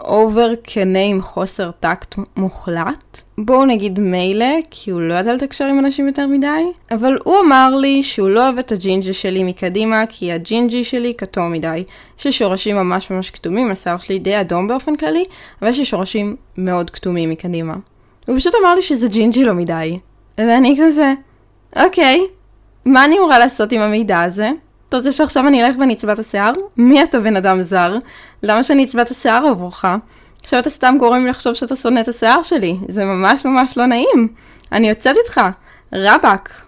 over 0.04 0.52
כנה 0.64 1.02
עם 1.02 1.22
חוסר 1.22 1.70
טקט 1.80 2.14
מוחלט. 2.36 3.22
בואו 3.38 3.64
נגיד 3.64 4.00
מילא, 4.00 4.54
כי 4.70 4.90
הוא 4.90 5.00
לא 5.00 5.14
ידע 5.14 5.34
לתקשר 5.34 5.64
עם 5.64 5.78
אנשים 5.78 6.06
יותר 6.06 6.26
מדי, 6.26 6.62
אבל 6.90 7.18
הוא 7.24 7.34
אמר 7.46 7.76
לי 7.76 8.02
שהוא 8.02 8.28
לא 8.28 8.44
אוהב 8.44 8.58
את 8.58 8.72
הג'ינג'י 8.72 9.12
שלי 9.12 9.44
מקדימה, 9.44 10.06
כי 10.08 10.32
הג'ינג'י 10.32 10.84
שלי 10.84 11.14
כתום 11.14 11.52
מדי. 11.52 11.84
יש 12.18 12.24
לי 12.24 12.32
שורשים 12.32 12.76
ממש 12.76 13.10
ממש 13.10 13.30
כתומים, 13.30 13.70
השיער 13.70 13.98
שלי 13.98 14.18
די 14.18 14.40
אדום 14.40 14.68
באופן 14.68 14.96
כללי, 14.96 15.24
אבל 15.62 15.70
יש 15.70 15.78
לי 15.78 15.84
שורשים 15.84 16.36
מאוד 16.56 16.90
כתומים 16.90 17.30
מקדימה. 17.30 17.74
הוא 18.26 18.36
פשוט 18.36 18.54
אמר 18.60 18.74
לי 18.74 18.82
שזה 18.82 19.08
ג'ינג'י 19.08 19.44
לא 19.44 19.52
מדי. 19.52 19.98
ואני 20.38 20.76
כזה, 20.80 21.14
אוקיי, 21.84 22.20
מה 22.84 23.04
אני 23.04 23.18
אמורה 23.18 23.38
לעשות 23.38 23.72
עם 23.72 23.80
המידע 23.80 24.20
הזה? 24.22 24.50
אתה 24.92 24.98
רוצה 24.98 25.12
שעכשיו 25.12 25.46
אני 25.48 25.66
אלך 25.66 25.76
ואני 25.80 25.94
אצבע 25.94 26.12
את 26.12 26.18
השיער? 26.18 26.52
מי 26.76 27.02
אתה 27.02 27.20
בן 27.20 27.36
אדם 27.36 27.62
זר? 27.62 27.96
למה 28.42 28.62
שאני 28.62 28.84
אצבע 28.84 29.02
את 29.02 29.10
השיער 29.10 29.46
עבורך? 29.46 29.84
עכשיו 30.42 30.60
אתה 30.60 30.70
סתם 30.70 30.96
גורם 30.98 31.24
לי 31.24 31.30
לחשוב 31.30 31.54
שאתה 31.54 31.76
שונא 31.76 32.00
את 32.00 32.08
השיער 32.08 32.42
שלי. 32.42 32.76
זה 32.88 33.04
ממש 33.04 33.44
ממש 33.44 33.78
לא 33.78 33.86
נעים. 33.86 34.28
אני 34.72 34.88
יוצאת 34.88 35.16
איתך. 35.24 35.40
רבאק. 35.92 36.62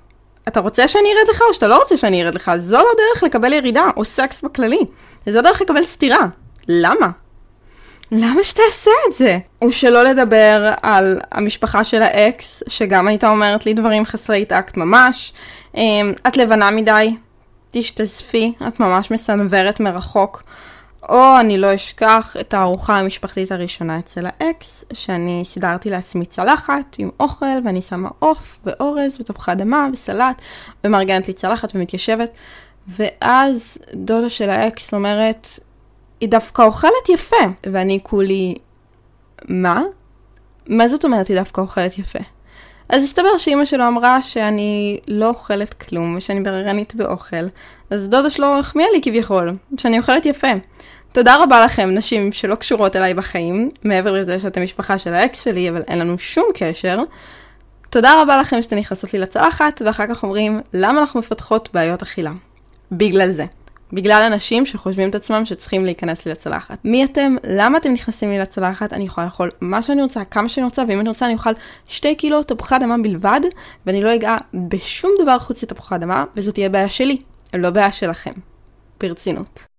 אתה 0.48 0.60
רוצה 0.60 0.88
שאני 0.88 1.08
ארד 1.08 1.28
לך 1.28 1.42
או 1.48 1.54
שאתה 1.54 1.68
לא 1.68 1.78
רוצה 1.78 1.96
שאני 1.96 2.22
ארד 2.22 2.34
לך? 2.34 2.50
זו 2.58 2.76
לא 2.76 2.90
דרך 2.96 3.22
לקבל 3.22 3.52
ירידה, 3.52 3.84
או 3.96 4.04
סקס 4.04 4.42
בכללי. 4.42 4.80
זו 5.26 5.42
דרך 5.42 5.60
לקבל 5.60 5.84
סטירה. 5.84 6.26
למה? 6.68 7.10
למה 8.12 8.44
שתעשה 8.44 8.90
את 9.08 9.12
זה? 9.12 9.38
ושלא 9.64 10.02
לדבר 10.02 10.72
על 10.82 11.20
המשפחה 11.32 11.84
של 11.84 12.02
האקס, 12.02 12.62
שגם 12.68 13.08
הייתה 13.08 13.28
אומרת 13.28 13.66
לי 13.66 13.74
דברים 13.74 14.04
חסרי 14.04 14.44
טקט 14.44 14.76
ממש. 14.76 15.32
אמ, 15.74 16.12
את 16.28 16.36
לבנה 16.36 16.70
מדי, 16.70 17.16
תשתזפי, 17.74 18.52
את 18.68 18.80
ממש 18.80 19.10
מסנוורת 19.10 19.80
מרחוק. 19.80 20.42
או 21.08 21.40
אני 21.40 21.58
לא 21.58 21.74
אשכח 21.74 22.36
את 22.40 22.54
הארוחה 22.54 22.98
המשפחתית 22.98 23.52
הראשונה 23.52 23.98
אצל 23.98 24.26
האקס, 24.26 24.84
שאני 24.92 25.42
סידרתי 25.44 25.90
לעצמי 25.90 26.26
צלחת 26.26 26.96
עם 26.98 27.10
אוכל, 27.20 27.46
ואני 27.64 27.82
שמה 27.82 28.08
עוף 28.18 28.58
ואורז 28.64 29.16
ותפוחי 29.20 29.52
אדמה 29.52 29.88
וסלט, 29.92 30.42
ומארגנת 30.84 31.28
לי 31.28 31.34
צלחת 31.34 31.72
ומתיישבת. 31.74 32.30
ואז 32.88 33.78
דודה 33.94 34.28
של 34.28 34.50
האקס 34.50 34.94
אומרת, 34.94 35.48
היא 36.20 36.28
דווקא 36.28 36.62
אוכלת 36.62 37.08
יפה. 37.08 37.36
ואני 37.72 37.98
כולי, 38.02 38.54
מה? 39.48 39.82
מה 40.68 40.88
זאת 40.88 41.04
אומרת 41.04 41.28
היא 41.28 41.36
דווקא 41.36 41.60
אוכלת 41.60 41.98
יפה? 41.98 42.33
אז 42.88 43.04
הסתבר 43.04 43.36
שאימא 43.36 43.64
שלו 43.64 43.88
אמרה 43.88 44.22
שאני 44.22 44.98
לא 45.08 45.28
אוכלת 45.28 45.74
כלום 45.74 46.14
ושאני 46.16 46.40
בררנית 46.40 46.94
באוכל. 46.94 47.46
אז 47.90 48.08
דודה 48.08 48.30
שלו 48.30 48.58
החמיאה 48.58 48.88
לי 48.92 49.00
כביכול, 49.02 49.56
שאני 49.78 49.98
אוכלת 49.98 50.26
יפה. 50.26 50.52
תודה 51.12 51.42
רבה 51.42 51.64
לכם, 51.64 51.90
נשים 51.90 52.32
שלא 52.32 52.54
קשורות 52.54 52.96
אליי 52.96 53.14
בחיים, 53.14 53.70
מעבר 53.84 54.12
לזה 54.12 54.38
שאתם 54.38 54.62
משפחה 54.62 54.98
של 54.98 55.14
האקס 55.14 55.44
שלי, 55.44 55.70
אבל 55.70 55.82
אין 55.88 55.98
לנו 55.98 56.18
שום 56.18 56.44
קשר. 56.54 56.98
תודה 57.90 58.22
רבה 58.22 58.40
לכם 58.40 58.62
שאתם 58.62 58.76
נכנסות 58.76 59.12
לי 59.12 59.18
לצלחת, 59.18 59.82
ואחר 59.84 60.06
כך 60.06 60.22
אומרים, 60.22 60.60
למה 60.72 61.00
אנחנו 61.00 61.20
מפתחות 61.20 61.68
בעיות 61.72 62.02
אכילה? 62.02 62.32
בגלל 62.92 63.30
זה. 63.30 63.44
בגלל 63.94 64.22
אנשים 64.32 64.66
שחושבים 64.66 65.10
את 65.10 65.14
עצמם 65.14 65.44
שצריכים 65.44 65.84
להיכנס 65.84 66.26
לי 66.26 66.32
לצלחת. 66.32 66.78
מי 66.84 67.04
אתם? 67.04 67.36
למה 67.44 67.78
אתם 67.78 67.92
נכנסים 67.92 68.30
לי 68.30 68.38
לצלחת? 68.38 68.92
אני 68.92 69.04
יכולה 69.04 69.24
לאכול 69.24 69.50
מה 69.60 69.82
שאני 69.82 70.02
רוצה, 70.02 70.24
כמה 70.24 70.48
שאני 70.48 70.64
רוצה, 70.64 70.82
ואם 70.88 71.00
אני 71.00 71.08
רוצה 71.08 71.26
אני 71.26 71.34
אוכל 71.34 71.50
שתי 71.88 72.14
קילו 72.14 72.42
תפוחי 72.42 72.76
אדמה 72.76 72.98
בלבד, 73.02 73.40
ואני 73.86 74.02
לא 74.02 74.14
אגע 74.14 74.36
בשום 74.54 75.10
דבר 75.22 75.38
חוץ 75.38 75.62
לתפוחי 75.62 75.94
אדמה, 75.94 76.24
וזאת 76.36 76.54
תהיה 76.54 76.68
בעיה 76.68 76.88
שלי, 76.88 77.16
לא 77.54 77.70
בעיה 77.70 77.92
שלכם. 77.92 78.32
ברצינות. 79.00 79.73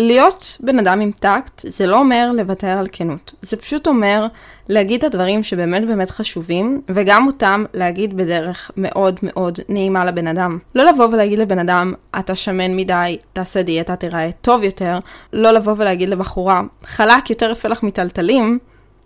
להיות 0.00 0.56
בן 0.60 0.78
אדם 0.78 1.00
עם 1.00 1.10
טקט 1.12 1.60
זה 1.64 1.86
לא 1.86 1.98
אומר 1.98 2.32
לוותר 2.34 2.78
על 2.78 2.86
כנות, 2.92 3.34
זה 3.42 3.56
פשוט 3.56 3.86
אומר 3.86 4.26
להגיד 4.68 5.04
את 5.04 5.14
הדברים 5.14 5.42
שבאמת 5.42 5.86
באמת 5.86 6.10
חשובים, 6.10 6.80
וגם 6.88 7.26
אותם 7.26 7.64
להגיד 7.74 8.16
בדרך 8.16 8.70
מאוד 8.76 9.20
מאוד 9.22 9.58
נעימה 9.68 10.04
לבן 10.04 10.26
אדם. 10.26 10.58
לא 10.74 10.84
לבוא 10.84 11.06
ולהגיד 11.12 11.38
לבן 11.38 11.58
אדם, 11.58 11.92
אתה 12.18 12.34
שמן 12.34 12.76
מדי, 12.76 13.18
תעשה 13.32 13.62
דיאטה, 13.62 13.96
תיראה 13.96 14.30
טוב 14.40 14.62
יותר, 14.62 14.98
לא 15.32 15.50
לבוא 15.50 15.74
ולהגיד 15.76 16.08
לבחורה, 16.08 16.60
חלק 16.84 17.30
יותר 17.30 17.50
יפה 17.50 17.68
לך 17.68 17.82
מטלטלים, 17.82 18.58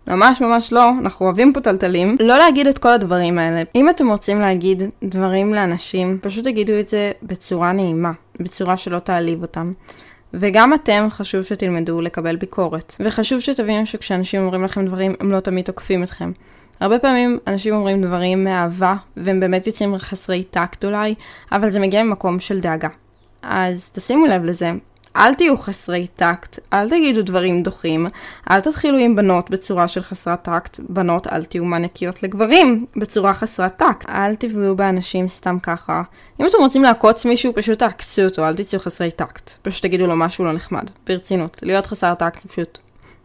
ממש 0.06 0.40
ממש 0.40 0.72
לא, 0.72 0.90
אנחנו 1.00 1.26
אוהבים 1.26 1.52
פה 1.52 1.60
טלטלים. 1.60 2.16
לא 2.20 2.38
להגיד 2.38 2.66
את 2.66 2.78
כל 2.78 2.88
הדברים 2.88 3.38
האלה. 3.38 3.62
אם 3.74 3.90
אתם 3.90 4.10
רוצים 4.10 4.40
להגיד 4.40 4.82
דברים 5.04 5.54
לאנשים, 5.54 6.18
פשוט 6.22 6.44
תגידו 6.44 6.72
את 6.80 6.88
זה 6.88 7.12
בצורה 7.22 7.72
נעימה, 7.72 8.12
בצורה 8.40 8.76
שלא 8.76 8.98
תעליב 8.98 9.42
אותם. 9.42 9.70
וגם 10.40 10.74
אתם 10.74 11.06
חשוב 11.10 11.42
שתלמדו 11.42 12.00
לקבל 12.00 12.36
ביקורת. 12.36 12.94
וחשוב 13.00 13.40
שתבינו 13.40 13.86
שכשאנשים 13.86 14.42
אומרים 14.42 14.64
לכם 14.64 14.86
דברים, 14.86 15.14
הם 15.20 15.30
לא 15.30 15.40
תמיד 15.40 15.64
תוקפים 15.64 16.02
אתכם. 16.02 16.32
הרבה 16.80 16.98
פעמים 16.98 17.38
אנשים 17.46 17.74
אומרים 17.74 18.02
דברים 18.02 18.44
מאהבה, 18.44 18.94
והם 19.16 19.40
באמת 19.40 19.66
יוצאים 19.66 19.98
חסרי 19.98 20.44
טקט 20.44 20.84
אולי, 20.84 21.14
אבל 21.52 21.68
זה 21.68 21.80
מגיע 21.80 22.02
ממקום 22.02 22.38
של 22.38 22.60
דאגה. 22.60 22.88
אז 23.42 23.90
תשימו 23.90 24.26
לב 24.26 24.44
לזה. 24.44 24.72
אל 25.16 25.34
תהיו 25.34 25.58
חסרי 25.58 26.06
טקט, 26.06 26.58
אל 26.72 26.88
תגידו 26.88 27.22
דברים 27.22 27.62
דוחים, 27.62 28.06
אל 28.50 28.60
תתחילו 28.60 28.98
עם 28.98 29.16
בנות 29.16 29.50
בצורה 29.50 29.88
של 29.88 30.02
חסרת 30.02 30.42
טקט, 30.42 30.80
בנות 30.88 31.26
אל 31.26 31.44
תהיו 31.44 31.64
מניאקיות 31.64 32.22
לגברים 32.22 32.86
בצורה 32.96 33.34
חסרת 33.34 33.76
טקט, 33.76 34.08
אל 34.08 34.34
תפגעו 34.34 34.76
באנשים 34.76 35.28
סתם 35.28 35.58
ככה. 35.62 36.02
אם 36.40 36.46
אתם 36.46 36.58
רוצים 36.60 36.82
לעקוץ 36.82 37.24
מישהו, 37.24 37.52
פשוט 37.54 37.78
תעקצו 37.78 38.22
אותו, 38.22 38.48
אל 38.48 38.56
תצאו 38.56 38.78
חסרי 38.78 39.10
טקט. 39.10 39.50
פשוט 39.62 39.82
תגידו 39.82 40.06
לו 40.06 40.16
משהו 40.16 40.44
לא 40.44 40.52
נחמד, 40.52 40.90
ברצינות. 41.06 41.60
להיות 41.62 41.86
חסר 41.86 42.14
טקט 42.14 42.42
זה 42.42 42.48
פשוט 42.48 42.78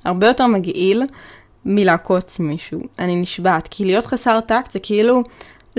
הרבה 0.06 0.28
יותר 0.28 0.48
מגעיל 0.48 1.04
מלעקוץ 1.66 2.40
מישהו. 2.40 2.82
אני 3.00 3.16
נשבעת, 3.16 3.68
כי 3.72 3.86
להיות 3.86 4.06
חסר 4.06 4.40
טקט 4.40 4.72
זה 4.72 4.80
כאילו... 4.80 5.24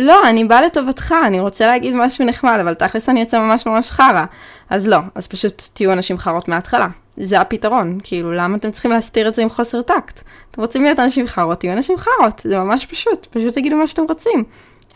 לא, 0.00 0.28
אני 0.28 0.44
באה 0.44 0.62
לטובתך, 0.62 1.14
אני 1.26 1.40
רוצה 1.40 1.66
להגיד 1.66 1.94
משהו 1.94 2.24
נחמד, 2.24 2.58
אבל 2.60 2.74
תכלס 2.74 3.08
אני 3.08 3.20
יוצא 3.20 3.38
ממש 3.38 3.66
ממש 3.66 3.90
חרא. 3.90 4.24
אז 4.70 4.86
לא, 4.86 4.98
אז 5.14 5.26
פשוט 5.26 5.62
תהיו 5.74 5.92
אנשים 5.92 6.18
חארות 6.18 6.48
מההתחלה. 6.48 6.88
זה 7.16 7.40
הפתרון, 7.40 7.98
כאילו, 8.02 8.32
למה 8.32 8.56
אתם 8.56 8.70
צריכים 8.70 8.90
להסתיר 8.90 9.28
את 9.28 9.34
זה 9.34 9.42
עם 9.42 9.48
חוסר 9.48 9.82
טקט? 9.82 10.22
אתם 10.50 10.60
רוצים 10.60 10.82
להיות 10.82 10.98
אנשים 10.98 11.26
חארות, 11.26 11.60
תהיו 11.60 11.72
אנשים 11.72 11.96
חארות, 11.96 12.40
זה 12.44 12.58
ממש 12.58 12.86
פשוט, 12.86 13.26
פשוט 13.26 13.54
תגידו 13.54 13.76
מה 13.76 13.86
שאתם 13.86 14.02
רוצים. 14.08 14.44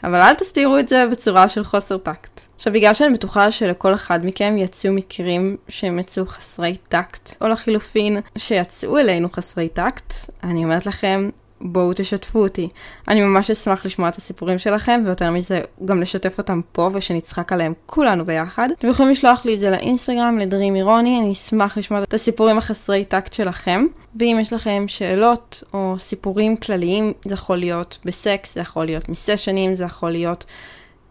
אבל 0.05 0.15
אל 0.15 0.35
תסתירו 0.35 0.79
את 0.79 0.89
זה 0.89 1.07
בצורה 1.11 1.49
של 1.49 1.65
חוסר 1.65 1.99
טקט. 1.99 2.41
עכשיו, 2.57 2.73
בגלל 2.73 2.95
שאני 2.95 3.15
בטוחה 3.15 3.51
שלכל 3.51 3.95
אחד 3.95 4.27
מכם 4.27 4.55
יצאו 4.59 4.93
מקרים 4.93 5.57
שהם 5.69 5.99
יצאו 5.99 6.27
חסרי 6.27 6.77
טקט, 6.89 7.35
או 7.41 7.49
לחילופין, 7.49 8.21
שיצאו 8.39 8.99
אלינו 8.99 9.29
חסרי 9.33 9.69
טקט, 9.69 10.15
אני 10.45 10.65
אומרת 10.65 10.87
לכם, 10.87 11.31
בואו 11.65 11.93
תשתפו 11.95 12.39
אותי. 12.39 12.69
אני 13.09 13.21
ממש 13.21 13.51
אשמח 13.51 13.87
לשמוע 13.87 14.09
את 14.09 14.17
הסיפורים 14.17 14.59
שלכם, 14.59 15.03
ויותר 15.05 15.31
מזה, 15.31 15.61
גם 15.85 16.01
לשתף 16.01 16.39
אותם 16.39 16.61
פה 16.73 16.91
ושנצחק 16.93 17.53
עליהם 17.53 17.73
כולנו 17.87 18.25
ביחד. 18.25 18.69
אתם 18.79 18.89
יכולים 18.89 19.13
לשלוח 19.13 19.45
לי 19.45 19.55
את 19.55 19.61
זה 19.61 19.71
לאינסטגרם, 19.71 20.39
לדרים 20.39 20.77
אירוני, 20.77 21.21
אני 21.21 21.33
אשמח 21.33 21.79
לשמוע 21.79 22.03
את 22.03 22.15
הסיפורים 22.15 22.59
החסרי 22.59 23.05
טקט 23.05 23.33
שלכם. 23.33 23.87
ואם 24.21 24.39
יש 24.41 24.53
לכם 24.53 24.85
שאלות 24.87 25.63
או 25.75 25.95
סיפורים 25.99 26.57
כלליים, 26.57 27.13
זה 27.25 27.35
יכול 27.35 27.57
להיות 27.57 27.99
בסקס, 28.05 28.55
זה 28.55 28.61
יכול 28.61 28.85
להיות 28.85 29.09
מסשנים, 29.09 29.75
זה 29.75 29.85
יכול 29.85 30.11
להיות... 30.11 30.45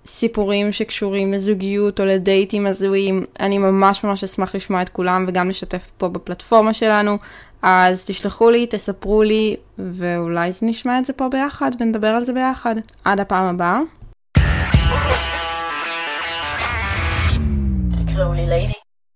סיפורים 0.05 0.71
שקשורים 0.71 1.33
לזוגיות 1.33 1.99
או 1.99 2.05
לדייטים 2.05 2.67
הזויים, 2.67 3.25
אני 3.39 3.57
ממש 3.57 4.03
ממש 4.03 4.23
אשמח 4.23 4.55
לשמוע 4.55 4.81
את 4.81 4.89
כולם 4.89 5.25
וגם 5.27 5.49
לשתף 5.49 5.91
פה 5.97 6.09
בפלטפורמה 6.09 6.73
שלנו. 6.73 7.17
אז 7.63 8.05
תשלחו 8.05 8.49
לי, 8.49 8.67
תספרו 8.67 9.23
לי, 9.23 9.55
ואולי 9.77 10.51
נשמע 10.61 10.99
את 10.99 11.05
זה 11.05 11.13
פה 11.13 11.29
ביחד 11.29 11.71
ונדבר 11.79 12.07
על 12.07 12.23
זה 12.23 12.33
ביחד. 12.33 12.75
עד 13.05 13.19
הפעם 13.19 13.45
הבאה. 13.45 13.79
תקראו 18.05 18.33
לי. 18.33 18.82